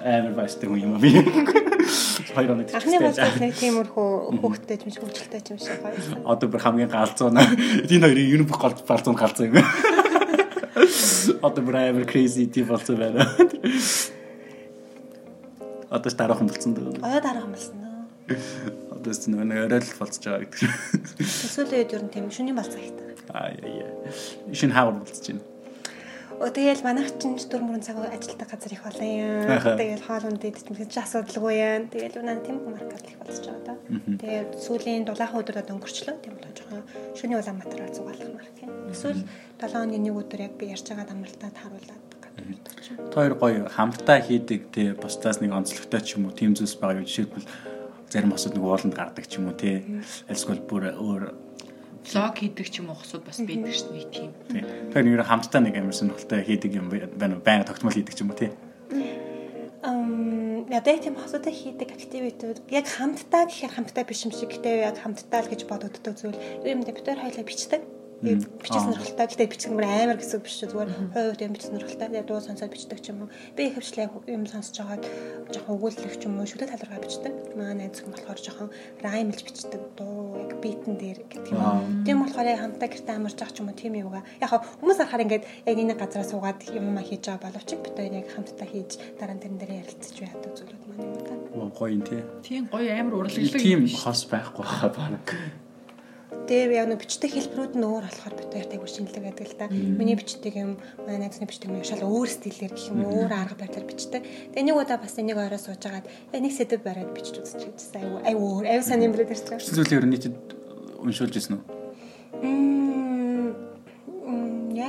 Амар 0.02 0.34
бааштай 0.34 0.66
хүн 0.66 0.82
юм 0.82 0.98
аа 0.98 1.02
би. 1.06 1.14
Хоёр 2.34 2.50
оног 2.56 2.66
Анхны 2.74 2.98
тэгчихсэн. 2.98 3.06
бодлол 3.06 3.38
нэг 3.38 3.54
тиймэрхүү 3.62 4.08
хөөхтэй 4.42 4.76
юм 4.82 4.90
шиг 4.90 5.02
хөвчлөлтэй 5.06 5.40
юм 5.54 5.60
шиг 5.62 5.78
гоё. 5.86 5.94
Одоо 6.26 6.46
бүр 6.50 6.62
хамгийн 6.66 6.90
галзуу 6.90 7.30
наа. 7.30 7.46
Энэ 7.86 8.10
хоёрын 8.10 8.32
юниб 8.42 8.50
голд 8.50 8.82
балзуу 8.88 9.14
галзуу 9.14 9.52
юм. 9.52 9.62
Одоо 11.46 11.62
бүр 11.62 11.76
амар 11.78 12.08
crazy 12.08 12.48
тийм 12.50 12.72
болсон 12.72 12.96
байна. 12.98 13.28
Одоо 15.92 16.08
ч 16.08 16.16
дараахан 16.16 16.48
болсон 16.48 16.72
дөө. 16.72 17.04
Оё 17.04 17.20
дараахан 17.20 17.52
болсон 17.52 17.76
нөө. 17.84 17.92
Одоо 18.96 19.12
ч 19.12 19.28
нэг 19.28 19.44
орой 19.44 19.80
л 19.84 19.98
болцож 20.00 20.24
байгаа 20.24 20.48
гэдэг. 20.48 20.72
Эсвэл 21.20 21.76
үед 21.76 21.92
ер 21.92 22.02
нь 22.08 22.12
тийм 22.12 22.26
шүний 22.32 22.56
балцаа 22.56 22.80
ихтэй. 22.80 23.12
Аа 23.28 23.52
яа 23.52 23.92
яа. 23.92 24.08
Шин 24.56 24.72
хаагур 24.72 25.04
болцож 25.04 25.20
байна. 25.28 25.44
О 26.40 26.48
тэгэл 26.48 26.80
манайх 26.80 27.12
чинь 27.20 27.36
ч 27.36 27.44
дөрөв 27.52 27.68
мөрөн 27.68 27.84
цаг 27.84 28.00
ажилтдаг 28.00 28.48
газар 28.48 28.72
их 28.72 28.82
олон 28.88 29.04
юм. 29.04 29.46
Тэгэл 29.52 30.06
хоолунд 30.08 30.40
идэж 30.40 30.64
юм 30.72 30.76
чи 30.80 30.98
асуудалгүй 30.98 31.54
юм. 31.60 31.82
Тэгэл 31.92 32.18
унаа 32.24 32.40
тийм 32.40 32.56
маркет 32.72 33.04
их 33.12 33.20
болж 33.20 33.36
байгаа 33.44 33.62
да. 33.68 33.74
Тэгээд 34.16 34.50
сүүлийн 34.64 35.04
дулаахан 35.04 35.44
өдрөд 35.44 35.70
өнгөрчлөө. 35.76 36.16
Тийм 36.24 36.34
болоо 36.40 36.52
жоохон 36.56 36.82
шөний 37.14 37.36
улаан 37.36 37.60
материал 37.60 37.92
зугаалах 37.92 38.32
марк 38.32 38.56
юм. 38.64 38.72
Эсвэл 38.88 39.22
7 39.60 39.76
хоногийн 39.76 40.02
нэг 40.08 40.16
өдөр 40.18 40.40
яг 40.48 40.56
би 40.56 40.72
ярьж 40.72 40.88
байгаа 40.88 41.12
амралтад 41.12 41.54
харуулад 41.54 42.02
ч. 42.10 42.11
Тэр 43.12 43.34
гоё 43.36 43.68
хамтдаа 43.68 44.18
хийдэг 44.20 44.72
тий 44.72 44.92
бусдаас 44.96 45.40
нэг 45.40 45.52
онцлогтой 45.52 46.00
ч 46.00 46.16
юм 46.16 46.28
уу 46.28 46.34
тийм 46.34 46.56
зүйлс 46.56 46.76
байгаа 46.80 47.00
юу? 47.00 47.08
Жишээлбэл 47.08 47.46
зарим 48.08 48.32
босод 48.32 48.56
нэг 48.56 48.64
ууланд 48.64 48.94
гардаг 48.96 49.24
ч 49.28 49.36
юм 49.40 49.52
уу 49.52 49.56
тий 49.56 49.84
альсгүй 50.28 50.60
бүр 50.64 50.92
өөр 50.96 51.22
Влог 52.02 52.34
хийдэг 52.34 52.66
ч 52.66 52.82
юм 52.82 52.90
уу 52.90 52.98
хосууд 52.98 53.22
бас 53.22 53.38
байдаг 53.38 53.70
шүү 53.70 53.94
дээ 53.94 54.10
тийм. 54.10 54.30
тий. 54.50 54.64
Тэр 54.90 55.04
нэг 55.06 55.22
хамтдаа 55.22 55.60
нэг 55.62 55.76
амар 55.78 55.94
сонирхолтой 55.94 56.42
хийдэг 56.42 56.72
юм 56.74 56.90
байна 56.90 57.38
уу? 57.38 57.44
Байнга 57.46 57.68
тогтмол 57.70 57.94
хийдэг 57.94 58.16
ч 58.16 58.26
юм 58.26 58.34
уу 58.34 58.40
тий 58.40 58.50
Ам 59.82 60.66
ядаа 60.70 60.98
тийм 60.98 61.18
хосуудаа 61.18 61.50
хийдэг 61.50 61.90
активитүүд 61.94 62.58
яг 62.70 62.86
хамтдаа 62.86 63.50
гэхээр 63.50 63.74
хамтдаа 63.74 64.04
биш 64.06 64.22
юм 64.26 64.32
шиг 64.34 64.54
гэтээ 64.54 64.86
яг 64.86 64.96
хамтдаа 65.02 65.42
л 65.42 65.50
гэж 65.50 65.66
бодогддог 65.66 66.14
зүйл. 66.14 66.38
Дээр 66.62 66.78
бид 66.78 67.02
хоёр 67.02 67.18
хоёлаа 67.18 67.42
бичдэг. 67.46 67.82
Бичсэн 68.22 68.82
сонирхолтой. 68.86 69.26
Гэтээ 69.26 69.50
бичих 69.50 69.70
юм 69.74 69.82
амар 69.82 70.14
гэсэн 70.14 70.40
биш 70.46 70.54
шүү. 70.62 70.70
Зүгээр 70.70 70.90
хувь 70.94 71.10
хувь 71.10 71.52
бичсэн 71.58 71.74
сонирхолтой. 71.74 72.06
Тэгээд 72.06 72.28
дуу 72.30 72.38
сонсоод 72.38 72.70
бичдэг 72.70 73.00
ч 73.02 73.10
юм 73.10 73.26
уу. 73.26 73.30
Би 73.58 73.66
их 73.66 73.74
хвчлээ 73.74 74.06
юм 74.30 74.46
сонсож 74.46 74.78
байгаад 74.78 75.04
жоохон 75.50 75.74
өгүүлэх 75.74 76.14
ч 76.16 76.22
юм 76.30 76.38
уу 76.38 76.46
шүлэг 76.46 76.70
талбараа 76.70 77.02
бичдэг. 77.02 77.34
Маа 77.58 77.74
найз 77.74 77.98
хүн 77.98 78.14
болохоор 78.14 78.38
жоохон 78.38 78.70
раймлж 79.02 79.40
бичдэг. 79.42 79.82
Дуу 79.98 80.38
яг 80.38 80.54
битэн 80.62 80.94
дээр 81.02 81.18
гэдэг 81.26 81.50
юм. 81.50 82.06
Тийм 82.06 82.22
болохоор 82.22 82.46
яг 82.46 82.62
хамтдаа 82.62 82.88
гэртээ 82.94 83.16
амарч 83.18 83.36
байгаа 83.42 83.54
ч 83.54 83.58
юм 83.58 83.68
уу 83.68 83.74
тийм 83.74 83.94
юугаа. 83.98 84.22
Яг 84.38 84.50
хүмүүс 84.78 84.98
харахаар 85.02 85.24
ингээд 85.26 85.44
яг 85.66 85.76
энэ 85.82 85.98
газараа 85.98 86.30
суугаад 86.30 86.60
юм 86.70 86.94
аа 86.94 87.02
хийж 87.02 87.26
байгаа 87.26 87.50
боловч 87.50 87.70
бид 87.74 87.94
хоёр 87.98 88.14
яг 88.22 88.28
хамтдаа 88.30 88.68
хийж 88.70 88.90
дараа 89.18 89.34
нь 89.34 89.42
тэрэн 89.42 89.58
дээр 89.58 89.82
ярилцаж 89.82 90.16
яадаг 90.22 90.52
зүйлүүд 90.54 90.82
маань 90.86 91.02
юм 91.10 91.14
байна. 91.26 91.74
гоё 91.74 91.90
юм 91.90 92.02
тий. 92.06 92.22
Тийм 92.46 92.62
гоё 92.70 92.90
амар 92.94 93.14
урлаглаг 93.18 93.58
тийм 93.58 93.82
юм 93.82 93.90
хос 93.90 94.22
байхгүй 94.30 94.62
хаа 94.62 94.90
баг 94.94 95.26
Тэр 96.48 96.74
яг 96.74 96.86
нэг 96.90 96.98
бичдэг 97.00 97.30
хэлбэрүүд 97.32 97.74
нь 97.78 97.86
өөр 97.86 98.04
болохоор 98.08 98.34
бид 98.34 98.50
хоёр 98.52 98.68
тайгуур 98.68 98.90
шинэлэг 98.90 99.22
байдаг 99.22 99.46
л 99.46 99.58
да. 99.58 99.66
Миний 99.70 100.16
бичдэг 100.18 100.54
юм, 100.58 100.76
манай 101.06 101.22
найзны 101.22 101.46
бичдэг 101.46 101.70
юм 101.70 101.86
шал 101.86 102.02
өөр 102.02 102.28
стилээр 102.28 102.72
гэх 102.74 102.90
юм 102.90 103.06
өөр 103.06 103.30
арга 103.30 103.56
барилаар 103.56 103.86
бичдэг. 103.86 104.22
Тэгээ 104.52 104.66
нэг 104.66 104.76
удаа 104.76 104.98
бас 104.98 105.14
энийг 105.16 105.38
орой 105.38 105.60
суужгаад 105.62 106.10
яг 106.10 106.40
нэг 106.42 106.52
сэдв 106.52 106.82
бариад 106.82 107.14
бичиж 107.14 107.38
үзчих 107.40 107.72
гэсэн. 107.78 108.02
Аюу 108.02 108.18
аюу 108.26 108.42
өөр, 108.58 108.64
аюу 108.68 108.82
сайн 108.82 109.06
юм 109.06 109.14
бэрээд 109.14 109.32
ирсэн. 109.32 109.62
зүйлийг 109.62 110.02
ер 110.02 110.06
нь 110.08 110.12
нийтэд 110.18 110.36
уншуулж 110.98 111.34
ирсэн 111.38 111.62
үү 111.62 111.82
Мм 112.42 113.12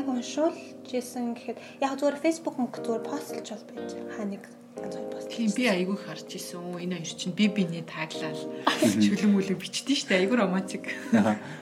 айгу 0.03 0.11
уншуулж 0.19 0.89
исэн 0.91 1.33
гэхэд 1.37 1.57
яг 1.79 1.95
зүгээр 1.95 2.19
фейсбુક 2.19 2.55
мөх 2.59 2.75
зүгээр 2.83 3.03
постлж 3.07 3.47
бол 3.53 3.65
байж 3.71 3.91
хаа 4.11 4.25
нэг. 4.27 4.43
Тийм 5.33 5.49
би 5.53 5.65
айгүй 5.65 5.97
харж 5.97 6.29
исэн. 6.37 6.77
Энэ 6.77 7.01
хоёр 7.01 7.13
чинь 7.17 7.33
би 7.33 7.47
биний 7.49 7.81
тааглал 7.81 8.37
чөлөн 9.01 9.33
мүлэг 9.33 9.57
бичдээ 9.57 9.97
штэ 9.97 10.13
айгүй 10.21 10.37
романтик. 10.37 10.93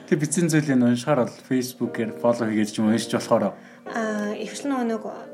Тэг 0.08 0.16
бичсэн 0.20 0.52
зүйлийг 0.52 0.76
уншихаар 0.76 1.24
бол 1.24 1.36
Facebook-ээр 1.48 2.16
фоллоу 2.20 2.52
хийгээд 2.52 2.72
ч 2.72 2.80
юм 2.80 2.92
уншиж 2.92 3.12
болохоор 3.16 3.56
Аа 3.88 4.36
ихвчлэн 4.36 4.88
нөгөө 4.92 5.31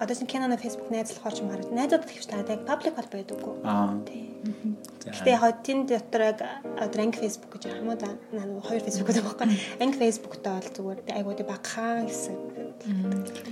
одоосын 0.00 0.28
Canon-а 0.28 0.56
Facebook 0.56 0.90
найзлах 0.90 1.26
орж 1.26 1.40
мараад 1.42 1.72
найзуудад 1.72 2.10
хвчлээд 2.10 2.52
яг 2.52 2.60
public 2.68 2.94
бол 2.96 3.08
байдаггүй. 3.12 3.54
Аа. 3.64 3.96
Тийм. 4.04 4.76
Гэтэ 5.06 5.30
яг 5.32 5.62
тэнд 5.64 5.88
дотор 5.88 6.22
яг 6.22 6.38
одоо 6.76 7.00
анги 7.02 7.16
Facebook 7.16 7.56
гэж 7.56 7.80
юм 7.80 7.88
уу 7.88 7.96
да 7.96 8.12
нэг 8.32 8.60
хоёр 8.60 8.82
Facebook 8.84 9.08
гэдэг 9.08 9.24
байхгүй. 9.24 9.46
Анги 9.80 9.96
Facebook-тэй 9.96 10.52
бол 10.52 10.70
зүгээр 10.76 10.98
айгууд 11.16 11.40
багхан 11.48 12.06
хэсэг. 12.10 12.36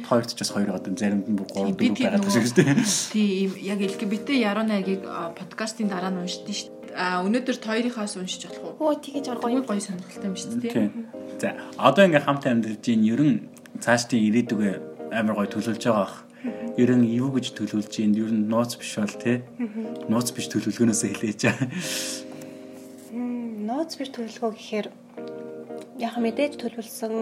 Хоёрт 0.04 0.30
ч 0.35 0.38
бас 0.38 0.50
хоёр 0.52 0.68
одоо 0.76 0.92
заримд 0.92 1.26
нь 1.30 1.37
бүр 1.38 1.48
гурав 1.48 1.76
дөрв 1.78 1.96
байгаад 1.96 2.20
байгаа 2.20 2.44
шүү 2.44 2.57
дээ. 2.61 2.76
Тийм 3.14 3.50
яг 3.64 3.78
LGBT 3.80 4.28
яруунагийг 4.37 5.02
подкастын 5.38 5.88
дараа 5.88 6.12
нь 6.12 6.20
уншдээ 6.20 6.54
шүү 6.54 6.74
а 6.94 7.26
өнөөдөр 7.26 7.59
хоёрынхаас 7.59 8.14
уншиж 8.16 8.46
болох 8.46 8.78
уу? 8.78 8.94
Оо 8.94 8.94
тэгэж 8.94 9.26
гоё 9.42 9.66
гоё 9.66 9.83
сонирхолтой 9.83 10.30
юм 10.30 10.38
шүү 10.38 10.62
дээ. 10.62 10.90
За 11.42 11.59
одоо 11.74 12.07
ингээм 12.07 12.22
хамт 12.22 12.46
амьдарч 12.46 12.87
ийн 12.87 13.02
ерэн 13.02 13.33
цаашдын 13.83 14.22
ирээдүгэ 14.30 14.70
амар 15.11 15.35
гоё 15.35 15.50
төлөвлөж 15.50 15.83
байгаа 15.83 16.07
бах. 16.07 16.23
Ерөн 16.74 17.06
юу 17.06 17.30
гэж 17.30 17.54
төлөвлөж 17.54 17.94
ийн 18.02 18.18
ер 18.18 18.34
нь 18.34 18.50
нууц 18.50 18.74
биш 18.74 18.98
бол 18.98 19.14
те. 19.14 19.46
Нууц 20.10 20.34
биш 20.34 20.50
төлөвлөгөөнөөсөө 20.50 21.10
байгаа. 21.14 21.70
Нууц 23.14 23.94
биш 23.94 24.10
төлөвлөгөө 24.10 24.50
гэхээр 24.58 24.87
яг 26.02 26.18
мэдээж 26.18 26.58
төлөвлөсөн 26.58 27.14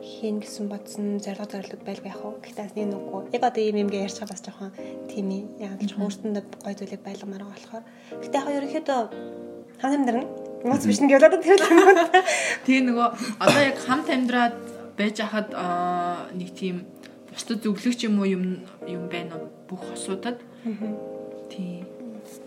хийн 0.00 0.40
гэсэн 0.40 0.72
бодсон 0.72 1.20
зорилго 1.20 1.52
зорилгод 1.52 1.84
байлгүй 1.84 2.08
яах 2.08 2.24
вэ? 2.24 2.40
Гэхдээ 2.48 2.80
нэг 2.80 2.96
нүггүй. 2.96 3.20
Яг 3.36 3.44
одоо 3.44 3.60
ийм 3.60 3.76
юмгээ 3.84 4.08
ярьж 4.08 4.16
байгаа 4.24 4.32
бас 4.32 4.40
жоохон 4.40 4.72
тийм 5.12 5.28
ээ. 5.28 5.44
Яг 5.68 5.84
л 5.84 6.00
өөртөндөө 6.00 6.44
гой 6.64 6.74
зүйлийг 6.74 7.02
байлгамаар 7.04 7.44
байгаа 7.44 7.52
болохоор. 7.60 7.84
Гэхдээ 8.24 8.40
яг 8.40 8.48
ерөнхийдөө 8.56 9.00
хамт 9.84 9.96
амьдрна. 10.00 10.24
Нууц 10.64 10.84
биш 10.88 10.98
нэг 11.04 11.12
явлаад 11.12 11.44
тэр 11.44 11.60
юм 11.60 11.84
байна. 11.84 12.08
Тэгээ 12.64 12.84
нөгөө 12.88 13.08
одоо 13.44 13.60
яг 13.68 13.76
хамт 13.84 14.08
амьдраад 14.08 14.56
байж 14.96 15.16
хахад 15.20 15.52
нэг 16.32 16.50
тийм 16.56 16.88
бусдад 17.34 17.58
зөвлөгч 17.66 18.00
юм 18.06 18.22
уу 18.22 18.28
юм 18.30 18.44
юм 18.86 19.10
байна 19.10 19.34
уу 19.36 19.50
бүх 19.68 19.82
асуудад. 19.92 20.38
Тийм. 21.50 21.84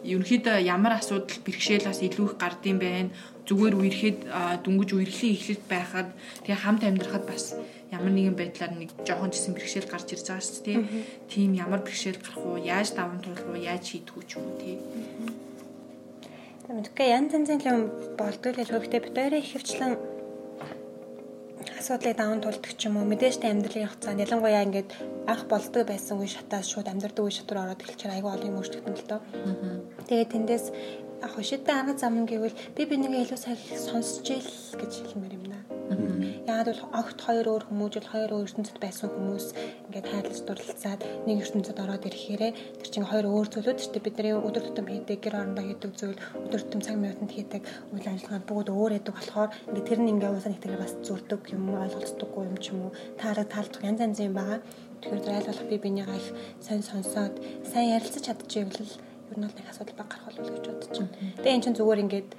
Ерөнхийдөө 0.04 0.58
ямар 0.66 0.98
асуудал 0.98 1.38
бэрхшээл 1.46 1.86
бас 1.86 2.02
илүү 2.02 2.26
их 2.26 2.36
гардыг 2.42 2.76
байна. 2.82 3.12
Зүгээр 3.48 3.76
үерхэд 3.78 4.20
дүнгиж 4.64 4.90
үерхлийн 4.96 5.36
эхлэлт 5.38 5.66
байхад 5.70 6.10
тэгээ 6.44 6.64
хамт 6.64 6.82
амьдрахад 6.84 7.24
бас 7.30 7.56
ямар 7.92 8.12
нэгэн 8.12 8.36
байдлаар 8.36 8.74
нэг 8.76 8.92
жоохон 9.08 9.32
гэсэн 9.32 9.54
бэрхшээл 9.56 9.92
гарч 9.92 10.08
ирж 10.12 10.26
байгаа 10.28 10.44
шүү 10.44 10.64
дээ. 10.66 10.80
Тийм 11.32 11.50
ямар 11.56 11.82
бэрхшээл 11.86 12.20
гарах 12.20 12.44
уу, 12.44 12.58
яаж 12.60 12.92
даван 12.98 13.22
туулах 13.24 13.48
уу, 13.48 13.56
яаж 13.56 13.84
шийдэх 13.88 14.18
үү 14.18 14.26
ч 14.28 14.32
юм 14.36 14.44
уу 14.50 14.58
тий. 14.60 14.76
Мэдгүй 16.68 17.08
янз 17.08 17.32
янзын 17.32 17.64
юм 17.64 17.80
болдгоо 18.20 18.52
л 18.52 18.68
хөвгтэй 18.68 19.00
хоёрын 19.00 19.40
ихэвчлэн 19.40 20.17
асуудлыг 21.78 22.18
даван 22.18 22.42
тулдаг 22.42 22.74
ч 22.74 22.90
юм 22.90 22.98
уу 22.98 23.06
мэдээж 23.06 23.36
та 23.38 23.54
амьдралын 23.54 23.90
хугацаанд 23.90 24.24
ялангуяа 24.26 24.66
ингээд 24.66 24.90
анх 25.30 25.44
болдгоо 25.52 25.84
байсан 25.86 26.18
үе 26.18 26.30
шатаас 26.34 26.66
шууд 26.66 26.90
амьдрдаг 26.90 27.22
үе 27.22 27.34
шат 27.38 27.50
руу 27.54 27.64
ороод 27.64 27.82
эхэлчихээр 27.86 28.16
айгүй 28.18 28.32
олон 28.34 28.50
юм 28.50 28.60
өөрчлөгдөн 28.60 28.98
л 28.98 29.10
доо. 29.10 29.22
Тэгээд 30.10 30.34
тэндээс 30.34 30.66
яг 31.22 31.32
хөшөдөө 31.38 31.76
арга 31.78 31.94
зам 32.02 32.26
гэвэл 32.26 32.58
би 32.76 32.82
бинийгээ 32.90 33.24
илүү 33.30 33.40
сайн 33.42 33.58
сонсч 33.78 34.26
ил 34.34 34.50
гэж 34.82 34.92
хэлмээр 35.06 35.38
юм 35.38 35.46
даа. 35.54 35.67
Яагаад 35.88 36.68
бол 36.68 36.84
огт 37.00 37.20
хоёр 37.24 37.48
өөр 37.48 37.64
хүмүүжил 37.68 38.08
хоёр 38.12 38.32
өөр 38.36 38.48
ертөнцид 38.48 38.78
байсан 38.84 39.08
хүмүүс 39.08 39.46
ингээд 39.88 40.08
хайрлаж 40.12 40.40
дурлалцаад 40.44 41.02
нэг 41.28 41.38
ертөнцид 41.44 41.80
ороод 41.80 42.08
ирэхээрээ 42.08 42.52
тэр 42.84 42.90
чинь 42.92 43.08
хоёр 43.08 43.26
өөр 43.32 43.48
зүйлүүд 43.48 43.80
шүү 43.80 43.92
дээ 43.96 44.06
бидний 44.08 44.34
өдөр 44.36 44.64
тутам 44.68 44.88
хийдэг 44.92 45.20
гэр 45.24 45.36
орондоо 45.40 45.64
хийдэг 45.64 45.92
зүйл 45.96 46.20
өдөр 46.44 46.62
тутам 46.68 46.82
цаг 46.84 46.96
минутанд 47.00 47.32
хийдэг 47.32 47.64
үйл 47.96 48.08
ажиллагаа 48.12 48.42
бүгд 48.44 48.70
өөр 48.76 48.92
байдаг 49.00 49.16
болохоор 49.16 49.50
ингээд 49.72 49.88
тэр 49.88 50.00
нь 50.04 50.12
ингээд 50.12 50.34
уусаа 50.36 50.52
нэгтэйгээ 50.52 50.84
бас 50.84 50.94
зүрдэг 51.08 51.42
юм 51.56 51.64
ойлголцдоггүй 51.72 52.44
юм 52.52 52.58
ч 52.60 52.66
юм 52.76 52.80
уу 52.88 52.92
таараг 53.16 53.48
таалдах 53.48 53.88
янз 53.88 54.00
янз 54.04 54.20
юм 54.20 54.36
байгаа. 54.36 54.60
Тэгэхээр 54.98 55.30
айл 55.30 55.48
болох 55.48 55.68
би 55.70 55.78
бинийгаа 55.78 56.18
их 56.20 56.30
сайн 56.60 56.84
сонсоод 56.84 57.36
сайн 57.64 57.96
ярилцаж 57.96 58.24
чадчихвэл 58.28 58.92
ер 59.32 59.38
нь 59.38 59.46
бол 59.46 59.56
нэг 59.56 59.68
асуудал 59.70 60.00
баг 60.00 60.10
гарах 60.10 60.26
болов 60.28 60.44
уу 60.48 60.56
гэж 60.58 60.66
бодож 60.68 60.90
байна. 61.00 61.16
Тэгээ 61.38 61.56
эн 61.56 61.64
чинь 61.64 61.78
зүгээр 61.78 62.04
ингээд 62.04 62.30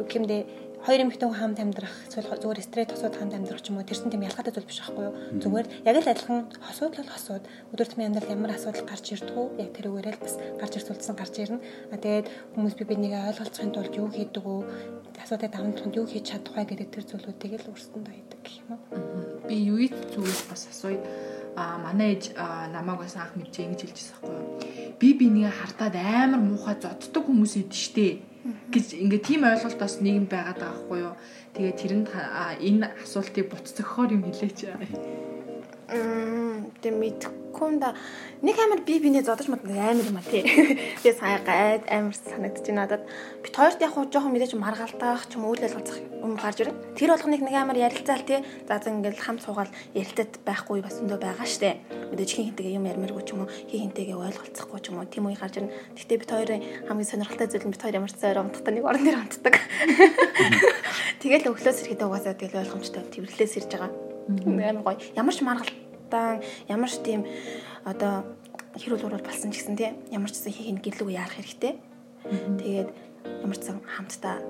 юу 0.00 0.06
гэмдээ 0.06 0.42
хоёр 0.84 1.00
эмэгтэй 1.08 1.26
хүн 1.28 1.40
хамт 1.40 1.58
амьдрах 1.62 1.94
эсвэл 2.04 2.36
зүгээр 2.36 2.60
стресс 2.60 2.90
тосууд 2.92 3.16
хамт 3.16 3.34
амьдрах 3.34 3.62
ч 3.64 3.72
юм 3.72 3.80
уу 3.80 3.88
тэрсэн 3.88 4.12
тийм 4.12 4.28
ялгаатай 4.28 4.52
зүйл 4.52 4.68
биш 4.68 4.80
байхгүй 4.84 5.04
юу? 5.08 5.14
Зүгээр 5.40 5.66
яг 5.88 5.96
л 5.96 6.10
адилхан 6.12 6.40
хосууд 6.60 6.94
л 7.00 7.10
хосууд. 7.10 7.44
Өдөр 7.72 7.86
тутмын 7.88 8.08
амьдрал 8.12 8.34
ямар 8.36 8.52
асуудал 8.54 8.84
гарч 8.84 9.06
ирдэг 9.16 9.34
үү 9.34 9.48
яг 9.56 9.70
тэр 9.72 9.88
үгээрээ 9.90 10.14
л 10.14 10.22
бас 10.22 10.34
гарч 10.60 10.72
ирс 10.76 10.90
үлдсэн 10.92 11.16
гарч 11.16 11.34
ирнэ. 11.40 11.64
А 11.90 11.96
тэгээд 11.96 12.26
хүмүүс 12.54 12.74
би 12.76 12.84
биднийг 12.84 13.14
ойлголцохын 13.16 13.72
тулд 13.72 13.94
юу 13.96 14.08
хийдэг 14.12 14.44
үү 14.44 14.60
асуудыг 15.26 15.50
даван 15.50 15.72
тулд 15.74 15.96
юу 15.96 16.06
хийж 16.06 16.24
чадах 16.30 16.54
вэ 16.54 16.64
гэдэг 16.70 16.88
тэр 16.92 17.04
зүйлүүдийг 17.08 17.52
л 17.66 17.70
өөрсөндөө 17.72 18.14
хийдэг 18.14 18.40
гэх 18.46 18.56
юм 18.62 18.68
уу? 18.76 18.80
Би 19.48 19.56
юу 19.66 19.80
зүйлс 19.90 20.46
бас 20.46 20.70
асууя. 20.70 21.00
А 21.56 21.80
манай 21.80 22.14
ээж 22.14 22.36
а, 22.36 22.68
намайг 22.68 23.00
бас 23.02 23.16
анх 23.16 23.32
мэдээ 23.34 23.64
ингэж 23.64 23.80
хэлчихсэн 23.80 24.14
байхгүй 24.22 24.38
юу? 24.38 24.94
Би 25.00 25.08
бинийг 25.16 25.50
хартаад 25.50 25.96
амар 25.96 26.38
муухай 26.38 26.76
зодддаг 26.78 27.24
хүмүүс 27.24 27.58
идэв 27.64 27.74
штэ 27.74 28.35
гэж 28.72 28.86
ингээ 28.96 29.20
тийм 29.22 29.42
ойлголт 29.44 29.78
бас 29.78 30.00
нийгэм 30.00 30.26
байгаад 30.30 30.58
байгаа 30.58 30.74
байхгүй 30.74 30.98
юу. 31.04 31.14
Тэгээ 31.54 31.74
тэрэнд 31.80 32.08
а, 32.14 32.54
энэ 32.60 32.86
асуултыг 33.02 33.46
буццохоор 33.50 34.10
юм 34.16 34.22
хэлээч 34.26 34.58
Тэг 35.86 36.98
мэдхгүй 36.98 37.70
юм 37.70 37.78
да. 37.78 37.94
Нэг 38.42 38.58
амар 38.58 38.82
би 38.82 38.98
бинээ 38.98 39.22
зодож 39.22 39.46
мод 39.46 39.62
амар 39.62 40.02
юм 40.02 40.18
а 40.18 40.22
тий. 40.26 40.42
Би 41.02 41.10
сая 41.14 41.38
гайд 41.46 41.86
амар 41.86 42.10
санагдчих 42.10 42.74
надад. 42.74 43.06
Бит 43.38 43.54
хоёрт 43.54 43.78
яг 43.80 43.94
хуу 43.94 44.10
жоохон 44.10 44.34
мэдээж 44.34 44.58
маргаалтаах 44.58 45.30
ч 45.30 45.38
юм 45.38 45.46
үйл 45.46 45.62
ажиллагаах 45.62 46.02
юм 46.26 46.34
гарч 46.34 46.58
ирнэ. 46.66 46.74
Тэр 46.98 47.14
болгоныг 47.14 47.38
нэг 47.38 47.54
амар 47.54 47.78
ярилцаал 47.78 48.26
тий. 48.26 48.42
За 48.66 48.82
за 48.82 48.90
ингээл 48.90 49.14
хамт 49.14 49.46
суугаал 49.46 49.70
ярилцаад 49.94 50.42
байхгүй 50.42 50.82
бас 50.82 50.98
өндөө 50.98 51.22
байгаа 51.22 51.46
штэ. 51.46 51.78
Мэдээж 52.10 52.30
хин 52.34 52.50
хинтэйгээ 52.50 52.76
юм 52.82 52.90
ярмааргүй 52.90 53.22
ч 53.22 53.30
юм 53.30 53.46
уу 53.46 53.50
хин 53.70 53.86
хинтэйгээ 53.86 54.18
ойлголцохгүй 54.26 54.80
ч 54.82 54.90
юм 54.90 54.98
уу 54.98 55.06
тийм 55.06 55.30
үе 55.30 55.38
гарч 55.38 55.62
ирнэ. 55.62 55.70
Гэхдээ 55.94 56.18
бит 56.18 56.30
хоёрын 56.34 56.62
хамгийн 56.90 57.10
сонирхолтой 57.14 57.46
зүйл 57.46 57.62
нь 57.62 57.72
бит 57.72 57.82
хоёр 57.86 57.98
ямар 58.02 58.10
ч 58.10 58.18
зөөр 58.18 58.42
унтдаг 58.42 58.74
нэг 58.74 58.84
орон 58.84 59.06
дээр 59.06 59.22
унтдаг. 59.22 59.54
Тэгэл 61.22 61.50
өглөөс 61.54 61.78
ирэхэд 61.86 62.02
угаасаа 62.02 62.34
тэгэл 62.34 62.60
ойлгомжтой 62.66 63.06
тэрвэрлээс 63.06 63.54
ирж 63.62 63.70
байгаа. 63.70 64.05
Амар 64.28 64.82
гоё. 64.82 64.98
Ямар 65.14 65.34
ч 65.34 65.40
маргалтаан, 65.42 66.42
ямар 66.68 66.90
ч 66.90 66.98
тийм 67.02 67.22
одоо 67.86 68.26
хэрүүл 68.76 69.06
урал 69.06 69.24
болсон 69.24 69.50
ч 69.54 69.62
гэсэн 69.62 69.76
тий 69.78 69.90
ямар 70.12 70.30
ч 70.30 70.42
зүйл 70.42 70.58
хийх 70.58 70.82
гэрлүүг 70.82 71.10
яарах 71.14 71.38
хэрэгтэй. 71.38 71.72
Тэгээд 72.60 72.88
ямар 73.46 73.56
ч 73.56 73.62
сан 73.62 73.78
хамтдаа 73.86 74.42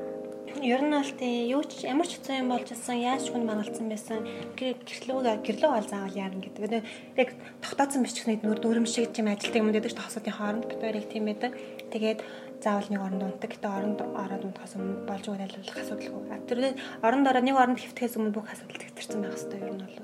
Ер 0.62 0.80
нь 0.80 0.88
бол 0.88 1.12
тий 1.20 1.52
юу 1.52 1.60
ч 1.68 1.84
ямар 1.84 2.08
ч 2.08 2.16
хэцүү 2.16 2.40
юм 2.40 2.48
болж 2.48 2.72
ирсэн 2.72 2.96
яаж 3.04 3.28
ч 3.28 3.34
хүн 3.34 3.44
маргалцсан 3.44 3.92
байсан 3.92 4.24
гэрлүүг 4.56 5.44
гэрлүү 5.44 5.68
бол 5.68 5.84
заавал 5.84 6.16
яарна 6.16 6.40
гэдэг. 6.40 6.80
Яг 7.20 7.36
тогтооцсон 7.60 8.00
биш 8.00 8.16
ч 8.16 8.24
гэсэн 8.24 8.40
нөр 8.40 8.56
дүрм 8.64 8.88
шиг 8.88 9.12
тийм 9.12 9.28
ажилтдаг 9.28 9.60
юм 9.60 9.68
ч 9.68 9.92
тохосуудын 9.92 10.32
хооронд 10.32 10.64
бид 10.64 10.80
хоёрыг 10.80 11.06
тийм 11.12 11.28
байдаг. 11.28 11.52
Тэгээд 11.92 12.18
заавал 12.66 12.90
нэг 12.90 13.00
оронд 13.06 13.22
унтдаг. 13.22 13.50
Гэтэ 13.54 13.68
оронд 13.70 14.00
ороод 14.02 14.42
унтахаас 14.42 14.74
өмнө 14.74 15.06
болж 15.06 15.24
байгаа 15.30 15.46
айлуулах 15.46 15.78
асуудалгүй. 15.78 16.22
Тэр 16.50 16.58
оронд 17.06 17.26
ороод 17.30 17.46
нэг 17.46 17.54
оронд 17.54 17.78
хэвтгэхээс 17.78 18.18
өмнө 18.18 18.34
бүх 18.34 18.50
асуудал 18.50 18.82
төвтөрсөн 18.82 19.22
байх 19.22 19.38
хэрэгтэй 19.38 19.60
ер 19.62 19.70
нь 19.70 19.82
бол. 19.86 19.96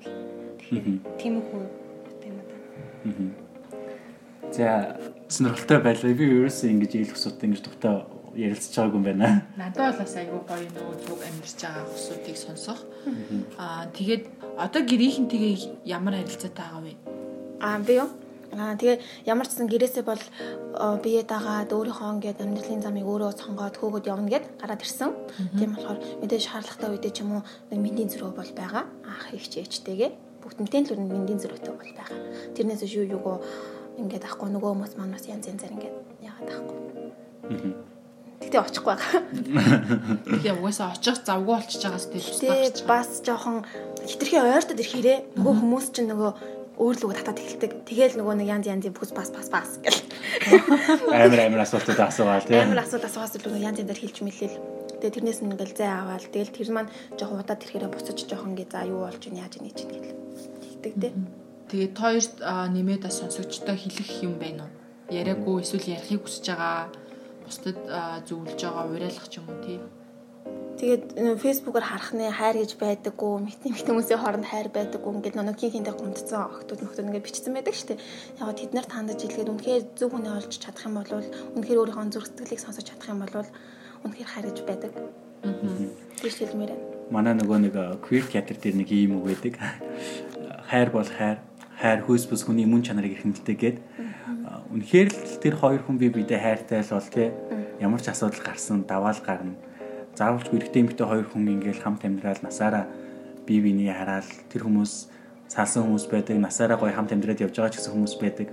Тэгэхээр 0.62 0.86
тийм 1.18 1.34
үү 1.42 1.66
тийм 2.22 2.34
үү. 2.38 3.30
За 4.54 4.94
сонирхолтой 5.26 5.78
байлаа. 5.82 6.14
Би 6.14 6.24
ерөөсөө 6.30 6.70
ингэж 6.70 6.92
ийл 6.94 7.10
хөсөттэй 7.10 7.46
ингэж 7.50 7.62
тухтай 7.66 8.06
ярилцж 8.38 8.72
байгаагүй 8.78 8.98
юм 9.02 9.06
байна. 9.10 9.28
надад 9.58 9.92
бол 9.92 10.00
бас 10.06 10.14
айгүй 10.16 10.40
гоё 10.46 10.68
нөгөө 10.70 10.96
зүг 11.04 11.20
амьдарч 11.20 11.58
байгаа 11.60 11.84
хүмүүсүүдийг 11.84 12.38
сонсох 12.40 12.80
аа 13.60 13.84
тэгээд 13.92 14.24
одоо 14.56 14.82
гэрийнхэнтэйгээ 14.88 15.56
ямар 15.84 16.14
харилцаатай 16.16 16.64
байгаа 16.64 16.82
вэ 16.86 16.94
Аа 17.62 17.78
би 17.78 17.94
юу? 17.94 18.08
Аа 18.52 18.76
тэгээ 18.76 19.00
ямар 19.32 19.48
ч 19.48 19.56
гэсэн 19.56 19.68
гэрээсээ 19.72 20.04
бол 20.04 20.22
бие 21.00 21.24
дагаад 21.24 21.72
өөрийнхөө 21.72 22.12
ингээд 22.20 22.44
амьдралын 22.44 22.84
замыг 22.84 23.08
өөрөө 23.08 23.32
сонгоод 23.40 23.76
хөөгд 23.80 24.12
явна 24.12 24.28
гэд 24.28 24.44
гараад 24.60 24.84
ирсэн. 24.84 25.10
Тийм 25.56 25.72
болохоор 25.72 25.98
мэдээж 26.20 26.42
шаардлагатай 26.52 26.88
үедээ 26.92 27.12
ч 27.16 27.18
юм 27.24 27.40
уу 27.40 27.42
мэндийн 27.72 28.12
зөрөө 28.12 28.36
бол 28.36 28.52
байгаа. 28.52 28.84
Аах 29.08 29.32
их 29.32 29.48
ч 29.48 29.64
ээжтэйгээ 29.64 30.10
бүгднтэй 30.44 30.84
л 30.84 30.92
үр 30.92 31.00
мэндийн 31.00 31.40
зөрөөтэй 31.40 31.72
бол 31.72 31.92
байгаа. 31.96 32.18
Тэрнээс 32.52 32.84
юу 32.92 33.08
юугаа 33.08 33.38
ингээд 33.96 34.26
ахгүй 34.26 34.48
нөгөө 34.50 34.70
хүмүүс 34.74 34.94
маань 34.98 35.14
бас 35.14 35.24
янз 35.30 35.46
янзаар 35.46 35.72
ингээд 35.72 35.96
яагаад 36.26 36.50
ахгүй. 36.52 36.78
Тэгтээ 38.42 38.60
очихгүй 38.66 38.92
байгаа. 38.92 39.22
тэгээ 40.34 40.54
угаасаа 40.58 40.92
очих 40.92 41.16
завгүй 41.22 41.54
болчихж 41.56 41.82
байгаас 41.86 42.06
тэгээ 42.10 42.26
тусдаа 42.26 42.52
Тэ 42.52 42.62
гарч 42.66 42.78
байгаа 42.82 42.90
бас 42.90 43.10
жоохон 43.22 43.56
хитрхи 44.02 44.36
ойртод 44.42 44.82
ирэхээрээ 44.82 45.18
нөгөө 45.38 45.54
хүмүүс 45.62 45.86
чинь 45.94 46.10
нөгөө 46.10 46.30
өөрлөгөө 46.80 47.16
татаад 47.20 47.40
эхэлдэг. 47.42 47.72
Тэгээл 47.84 48.16
нөгөө 48.16 48.34
нэг 48.40 48.48
янз 48.48 48.66
янзын 48.68 48.96
бүс 48.96 49.12
бас 49.12 49.28
бас 49.28 49.52
бас 49.52 49.76
гэл. 49.84 50.00
Амар 51.12 51.40
амар 51.44 51.62
асуултууд 51.68 52.00
асуугаал 52.00 52.48
тий. 52.48 52.56
Амар 52.56 52.80
асуулт 52.80 53.04
асуухаас 53.04 53.36
илүү 53.36 53.60
янз 53.60 53.78
янзаар 53.84 54.00
хэлж 54.00 54.18
мэлээл. 54.24 54.56
Тэгээ 55.02 55.14
тэрнээс 55.20 55.40
нь 55.44 55.52
ингээл 55.52 55.76
зай 55.76 55.90
аваал. 55.92 56.24
Тэгэл 56.24 56.56
тэр 56.56 56.70
маань 56.72 56.90
жоохон 57.20 57.44
удаад 57.44 57.60
ирэхээрээ 57.60 57.92
буцаж 57.92 58.18
жоохон 58.24 58.56
гээ 58.56 58.68
за 58.72 58.88
юу 58.88 59.04
болж 59.04 59.22
ин 59.28 59.36
яаж 59.36 59.52
ин 59.60 59.68
гэж 59.68 59.78
гэл. 59.84 60.16
Тэгдэг 60.80 60.94
тий. 60.96 61.12
Тэгээд 61.72 61.94
хоёрт 62.00 62.34
нэмээд 62.40 63.02
бас 63.04 63.20
сонсогчтой 63.20 63.76
хэлэх 63.76 64.10
юм 64.24 64.40
байна 64.40 64.64
уу? 64.64 64.72
Яриаггүй 65.12 65.60
эсвэл 65.60 65.92
ярихыг 65.92 66.24
хүсэж 66.24 66.56
байгаа 66.56 66.88
бусдад 67.44 67.78
зөвлөж 68.28 68.60
байгаа 68.60 68.84
уриалгах 68.88 69.28
ч 69.28 69.40
юм 69.40 69.46
уу 69.48 69.60
тий. 69.60 69.78
Тэгээд 70.82 71.38
фэйсбүүкээр 71.38 71.86
харахны 71.86 72.26
хайр 72.34 72.58
гэж 72.58 72.74
байдаггүй, 72.74 73.32
мэт 73.38 73.62
мэт 73.62 73.86
хүмүүсийн 73.86 74.18
хооронд 74.18 74.50
хайр 74.50 74.66
байдаггүй 74.74 75.14
ингээд 75.14 75.38
нэг 75.38 75.54
хин 75.54 75.70
хиндэ 75.78 75.94
гомдсон 75.94 76.50
охтууд 76.50 76.82
нөхдөд 76.82 77.06
ингээд 77.06 77.22
бичсэн 77.22 77.54
байдаг 77.54 77.76
шүү 77.78 77.94
дээ. 77.94 78.02
Яг 78.42 78.50
тэд 78.58 78.72
нар 78.74 78.86
тандаж 78.90 79.22
илгээд 79.22 79.46
үнэхээр 79.46 79.82
зөв 79.94 80.10
хүнээ 80.10 80.34
олж 80.42 80.52
чадах 80.58 80.82
юм 80.90 80.98
бол 80.98 81.12
үнэхээр 81.54 81.80
өөрийнхөө 81.86 82.10
зүрх 82.10 82.26
сэтгэлийг 82.34 82.58
сонсож 82.66 82.82
чадах 82.82 83.14
юм 83.14 83.22
бол 83.22 83.46
үнэхээр 84.02 84.30
хайр 84.34 84.46
гэж 84.50 84.58
байдаг. 84.66 84.92
Тэгж 86.18 86.34
хэлмээр 86.50 86.74
байна. 86.74 86.86
Манай 87.14 87.34
нөгөө 87.38 87.58
нэг 87.62 87.74
queer 88.02 88.26
theater 88.26 88.58
дээр 88.58 88.76
нэг 88.82 88.90
юм 88.90 89.22
үг 89.22 89.30
байдаг. 89.30 89.54
Хайр 90.66 90.90
бол 90.90 91.06
хайр, 91.06 91.38
хайр 91.78 92.02
хөөс 92.02 92.26
бүс 92.26 92.42
хүний 92.42 92.66
мөн 92.66 92.82
чанарыг 92.82 93.22
эрхэмлдэг 93.22 93.58
гээд 93.60 93.78
үнэхээр 94.72 95.08
л 95.12 95.38
тэр 95.38 95.54
хоёр 95.60 95.84
хүн 95.84 96.00
бие 96.00 96.08
биедээ 96.08 96.40
хайртай 96.40 96.80
л 96.80 96.96
бол 96.96 97.10
тий 97.12 97.28
ямар 97.76 98.00
ч 98.00 98.08
асуудал 98.08 98.40
гарсан 98.40 98.88
даваал 98.88 99.20
гарна 99.20 99.52
заавалч 100.14 100.52
эрэгтэй 100.52 100.82
эмэгтэй 100.82 101.06
хоёр 101.06 101.26
хүн 101.28 101.48
ингээл 101.56 101.82
хамт 101.82 102.04
амьдрал 102.04 102.40
насаараа 102.42 102.84
бие 103.46 103.60
биений 103.60 103.92
хараал 103.92 104.28
тэр 104.52 104.68
хүмүүс 104.68 105.08
салсан 105.48 105.84
хүмүүс 105.84 106.06
байдаг 106.08 106.36
насаараа 106.40 106.78
гоё 106.80 106.92
хамт 106.92 107.12
амьдраад 107.12 107.40
явж 107.40 107.56
байгаа 107.56 107.72
ч 107.72 107.76
гэсэн 107.80 107.92
хүмүүс 107.92 108.14
байдаг. 108.20 108.48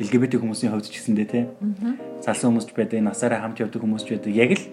LGBT 0.00 0.36
хүмүүсийн 0.40 0.72
хувьд 0.72 0.88
ч 0.88 1.00
гэсэндээ 1.00 1.28
тий 1.32 1.44
салсан 2.20 2.52
хүмүүс 2.52 2.66
ч 2.68 2.72
байдаг 2.76 3.00
насаараа 3.00 3.40
хамт 3.40 3.60
явдаг 3.60 3.80
хүмүүс 3.80 4.04
ч 4.04 4.08
байдаг. 4.16 4.32
Яг 4.36 4.52
л 4.56 4.64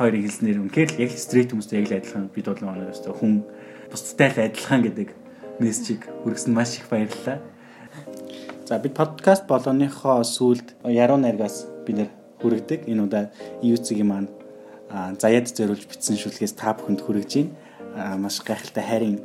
хоёрыг 0.00 0.24
хэлснээр 0.24 0.60
үнэхээр 0.64 0.90
л 0.96 1.00
яг 1.04 1.10
стрит 1.12 1.52
хүмүүстэй 1.52 1.84
яг 1.84 1.88
л 1.92 1.96
адилхан 2.00 2.24
бид 2.32 2.46
бол 2.48 2.60
нэг 2.60 2.92
өстө 2.96 3.12
хүн 3.12 3.44
бусдтай 3.92 4.28
л 4.32 4.44
адилхан 4.48 4.80
гэдэг 4.84 5.08
мессежийг 5.60 6.08
хүргэсэн 6.24 6.52
маш 6.56 6.80
их 6.80 6.88
баярлалаа. 6.88 7.40
За 8.64 8.80
бид 8.80 8.96
подкаст 8.96 9.44
болгоныхоо 9.44 10.24
сүүлд 10.24 10.88
яруу 10.88 11.20
найргаас 11.20 11.68
бид 11.84 11.96
нэр 12.00 12.10
хүргэдэг. 12.40 12.88
Энэ 12.88 13.02
удаа 13.04 13.24
EUC-ийн 13.62 14.08
маань 14.08 14.28
заяад 15.20 15.46
зориулж 15.52 15.86
бичсэн 15.86 16.16
шүлгээс 16.16 16.56
та 16.56 16.74
бүхэнд 16.74 17.00
хүргэж 17.04 17.32
байна. 17.36 18.18
Маш 18.18 18.40
гайхалтай 18.42 18.84
хайрын 18.84 19.16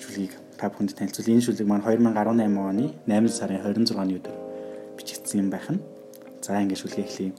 шүлгийг 0.00 0.32
та 0.56 0.70
бүхэнд 0.70 0.96
танилцуул. 0.96 1.28
Энэ 1.34 1.44
шүлгийг 1.44 1.68
маань 1.68 1.84
2018 1.84 2.46
оны 2.54 2.94
8 3.04 3.28
сарын 3.28 3.60
26-ны 3.60 4.14
өдөр 4.18 4.34
бичигдсэн 4.96 5.40
юм 5.42 5.50
байх 5.50 5.68
нь. 5.68 5.82
За 6.40 6.56
ингэ 6.62 6.78
шүлгээ 6.78 7.04
эхлэе. 7.04 7.32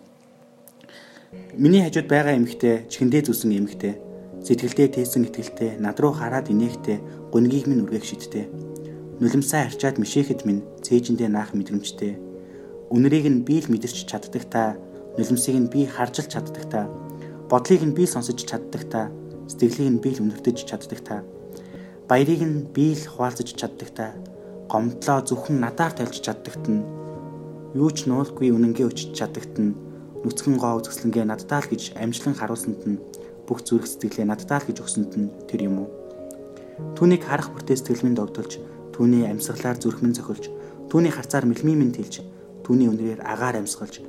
Миний 1.57 1.83
хажууд 1.83 2.07
байгаа 2.07 2.35
эмэгтэй 2.37 2.85
чихэндээ 2.91 3.27
зүсэн 3.27 3.55
эмэгтэй 3.55 3.93
сэтгэлдээ 4.45 4.87
тээсэн 4.93 5.25
итгэлтэй 5.25 5.71
над 5.81 5.97
руу 5.99 6.13
хараад 6.13 6.53
инээхтэй 6.53 7.01
гунгийг 7.33 7.65
минь 7.65 7.81
үргэх 7.81 8.05
шидтэй 8.05 8.45
нулимсаа 9.19 9.65
арчаад 9.65 9.97
мишээхэд 9.97 10.45
минь 10.45 10.61
цээжиндээ 10.85 11.29
наах 11.33 11.57
мэдрэмжтэй 11.57 12.13
үнэрийг 12.93 13.25
нь 13.31 13.41
би 13.47 13.57
л 13.63 13.71
мэдэрч 13.73 14.05
чаддаг 14.05 14.43
та 14.45 14.77
нулимсыг 15.17 15.55
нь 15.55 15.71
би 15.71 15.87
харж 15.87 16.15
л 16.23 16.31
чаддаг 16.31 16.65
та. 16.67 16.81
Бодлыг 17.49 17.81
нь 17.85 17.95
би 17.95 18.03
сонсож 18.05 18.39
чаддаг 18.43 18.83
та. 18.91 19.11
Сэтгэлийг 19.47 19.89
нь 19.95 20.01
би 20.03 20.09
л 20.11 20.23
үнэртэж 20.23 20.57
чаддаг 20.67 20.99
та. 21.05 21.23
Баярыг 22.09 22.41
нь 22.43 22.67
би 22.75 22.93
л 22.93 23.03
хуваалцаж 23.07 23.49
чаддаг 23.55 23.89
та. 23.95 24.13
Гомдлоо 24.69 25.19
зөвхөн 25.23 25.61
надаар 25.61 25.93
тайлж 25.95 26.19
чаддагт 26.19 26.65
нь 26.67 26.83
юу 27.75 27.91
ч 27.91 28.07
нуулгүй 28.07 28.49
үнэнгээ 28.55 28.87
өчж 28.87 29.13
чаддагт 29.13 29.55
нь 29.61 29.75
нүцгэн 30.25 30.57
гоо 30.57 30.79
үзэсгэлэнгээ 30.79 31.25
наддаа 31.27 31.59
л 31.61 31.69
гэж 31.69 31.93
амжилан 32.01 32.33
харуулсанд 32.33 32.81
нь 32.87 33.01
бүх 33.45 33.61
зүрх 33.61 33.85
сэтгэлээ 33.85 34.25
наддаа 34.25 34.57
л 34.63 34.67
гэж 34.67 34.77
өгсөнд 34.81 35.11
нь 35.19 35.29
тэр 35.45 35.69
юм 35.69 35.85
уу? 35.85 35.89
Түүнийг 36.97 37.23
харах 37.27 37.53
бүртээ 37.53 37.77
сэтгэлмэн 37.77 38.17
догдолж, 38.17 38.57
түүний 38.95 39.29
амьсгалаар 39.29 39.77
зүрхмэн 39.77 40.17
зохилж, 40.17 40.49
түүний 40.89 41.13
харцаар 41.13 41.45
мэлмийн 41.45 41.77
минь 41.77 41.93
тэлж, 41.93 42.25
түүний 42.65 42.89
үнрээр 42.89 43.21
агаар 43.21 43.61
амьсгалж, 43.61 44.01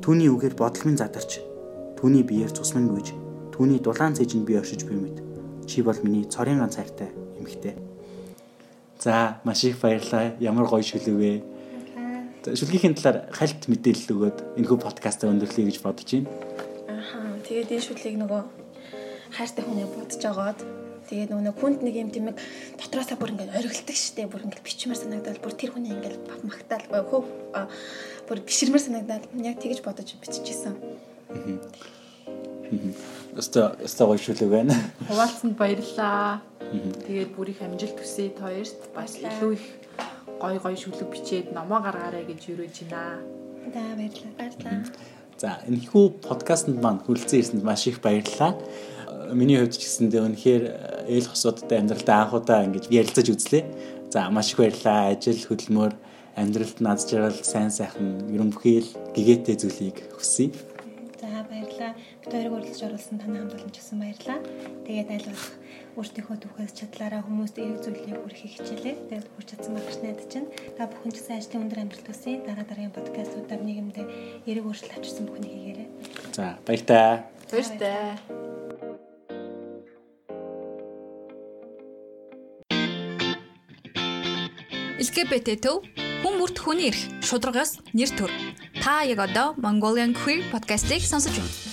Түүний 0.00 0.32
үгээр 0.32 0.56
бодол 0.56 0.88
минь 0.88 0.96
задарч, 0.96 1.42
түүний 2.00 2.24
биеэр 2.24 2.54
цусман 2.56 2.88
гүйж, 2.88 3.12
түүний 3.52 3.82
дулаан 3.84 4.16
цэжинд 4.16 4.48
би 4.48 4.56
оршиж 4.56 4.88
буй 4.88 4.96
мэд. 4.96 5.20
Чи 5.68 5.82
бол 5.84 5.98
миний 6.02 6.24
цорын 6.24 6.64
ганц 6.64 6.80
хайртай 6.80 7.12
эмэгтэй. 7.36 7.76
За, 8.98 9.42
маш 9.44 9.64
их 9.64 9.80
баярлалаа. 9.82 10.32
Ямар 10.40 10.66
гоё 10.66 10.82
шүлэг 10.82 11.16
вэ? 11.18 11.32
Шүлгийн 12.54 12.96
талаар 12.96 13.28
хальт 13.30 13.68
мэдээлэл 13.68 14.14
өгөөд 14.14 14.38
энэхүү 14.58 14.78
подкастаа 14.80 15.30
өндөрлөе 15.30 15.68
гэж 15.68 15.78
бодож 15.84 16.08
байна. 16.10 16.30
Ахаа. 16.88 17.38
Тэгээд 17.46 17.70
энэ 17.76 17.86
шүлгийг 17.86 18.16
нөгөө 18.18 18.42
хайртай 19.36 19.62
хүнээ 19.62 19.88
бодож 19.90 20.22
агаад 20.26 20.58
Тэгээд 21.12 21.28
нөгөө 21.28 21.60
хүнд 21.60 21.84
нэг 21.84 21.94
юм 22.00 22.08
тэмэг 22.08 22.40
дотроосоо 22.80 23.20
бүр 23.20 23.36
ингээд 23.36 23.52
оргилдаг 23.52 23.96
штеп 24.00 24.32
бүр 24.32 24.48
ингээд 24.48 24.64
бичмээр 24.64 24.96
санагдал 24.96 25.44
бүр 25.44 25.52
тэр 25.52 25.76
хүний 25.76 25.92
ингээд 25.92 26.24
магтаал 26.40 26.88
хөв 26.88 27.28
бүр 28.24 28.38
гişрмэр 28.48 28.80
санагдаад 28.80 29.28
яг 29.44 29.60
тэгэж 29.60 29.84
бодож 29.84 30.08
биччихсэн. 30.16 30.72
Өстө 33.36 33.76
өстө 33.84 34.08
гоё 34.08 34.24
шүлэг 34.24 34.48
байна. 34.48 34.72
Хуваалцсанд 35.04 35.52
баярлалаа. 35.60 36.40
Тэгээд 37.04 37.36
бүр 37.36 37.52
их 37.52 37.60
амжилт 37.60 38.00
хүсье 38.00 38.32
хоёрт 38.32 38.80
бас 38.96 39.20
илүү 39.20 39.52
их 39.52 39.64
гоё 40.40 40.64
гоё 40.64 40.76
шүлэг 40.80 41.12
бичээд 41.12 41.52
номоо 41.52 41.84
гаргаарай 41.84 42.24
гэж 42.24 42.40
юрэж 42.56 42.88
байна. 42.88 43.20
За 43.68 43.84
баярлалаа. 44.00 44.32
Баярлалаа. 44.40 44.80
За 45.42 45.58
энэхүү 45.66 46.22
подкастт 46.22 46.70
маань 46.70 47.02
хүрэлцэн 47.02 47.42
ирсэнд 47.42 47.66
маш 47.66 47.90
их 47.90 47.98
баярлалаа. 47.98 48.54
Миний 49.34 49.58
хувьд 49.58 49.74
ч 49.74 49.82
гэсэндээ 49.90 50.22
үнэхээр 50.22 50.64
ээл 51.10 51.26
хосуудтай 51.26 51.82
амьдралдаа 51.82 52.30
анхудаа 52.30 52.62
ингэж 52.62 52.86
ярилцаж 52.86 53.26
үзлээ. 53.26 53.66
За 54.14 54.30
маш 54.30 54.54
их 54.54 54.62
баярлалаа. 54.62 55.10
Ажил 55.10 55.42
хөдөлмөр 55.42 55.98
амьдралд 56.38 56.78
над 56.78 57.02
жаргал 57.02 57.42
сайн 57.42 57.74
сайхан 57.74 58.30
ерөн 58.30 58.54
бүхэл 58.54 58.86
гэгээтэй 59.18 59.58
зүйлийг 59.58 60.14
хүсье. 60.14 60.54
За 61.18 61.42
баярлалаа. 61.50 61.98
Бид 62.22 62.30
хоёрыг 62.30 62.54
урилж 62.62 62.78
оруулсан 62.86 63.18
таны 63.18 63.42
хамт 63.42 63.58
олонч 63.58 63.74
гэсэн 63.82 63.98
баярлалаа. 63.98 64.38
Тэгээд 64.86 65.10
аль 65.10 65.26
болох 65.26 65.50
өөртөөхөө 65.98 66.36
түүхээс 66.40 66.72
чадлаараа 66.78 67.22
хүмүүст 67.26 67.56
эерэг 67.60 67.80
зүйлийг 67.84 68.18
хүргэхийг 68.22 68.52
хичээлээ. 68.56 68.96
Тэгээд 69.12 69.28
хүрч 69.32 69.48
чадсан 69.52 69.76
гэж 69.76 69.98
найдаж 70.00 70.30
байна. 70.32 70.48
Та 70.76 70.82
бүхэн 70.88 71.12
ч 71.12 71.16
гэсэн 71.20 71.36
ажлын 71.36 71.62
өндөр 71.68 71.80
амжилт 71.84 72.06
хүсье. 72.08 72.40
Дараа 72.46 72.66
дараагийн 72.66 72.96
подкастуудаар 72.96 73.62
нийгэмдээ 73.64 74.06
эерэг 74.48 74.64
өөрчлөлт 74.64 74.96
авчирсан 74.96 75.24
бүхнийг 75.28 75.52
хийгээрэй. 75.52 75.88
За 76.32 76.56
баяртай. 76.64 77.28
Баяртай. 77.52 78.16
LGBT 85.02 85.48
төв 85.60 85.82
Хүн 86.22 86.38
бүрт 86.38 86.58
хүний 86.62 86.86
эрх 86.86 87.02
шударгаас 87.26 87.82
нэр 87.90 88.10
төр. 88.14 88.30
Та 88.78 89.02
яг 89.02 89.18
одоо 89.26 89.58
Mongolian 89.58 90.14
Queer 90.14 90.46
podcast-ийг 90.54 91.02
сонсож 91.02 91.34
байна. 91.34 91.71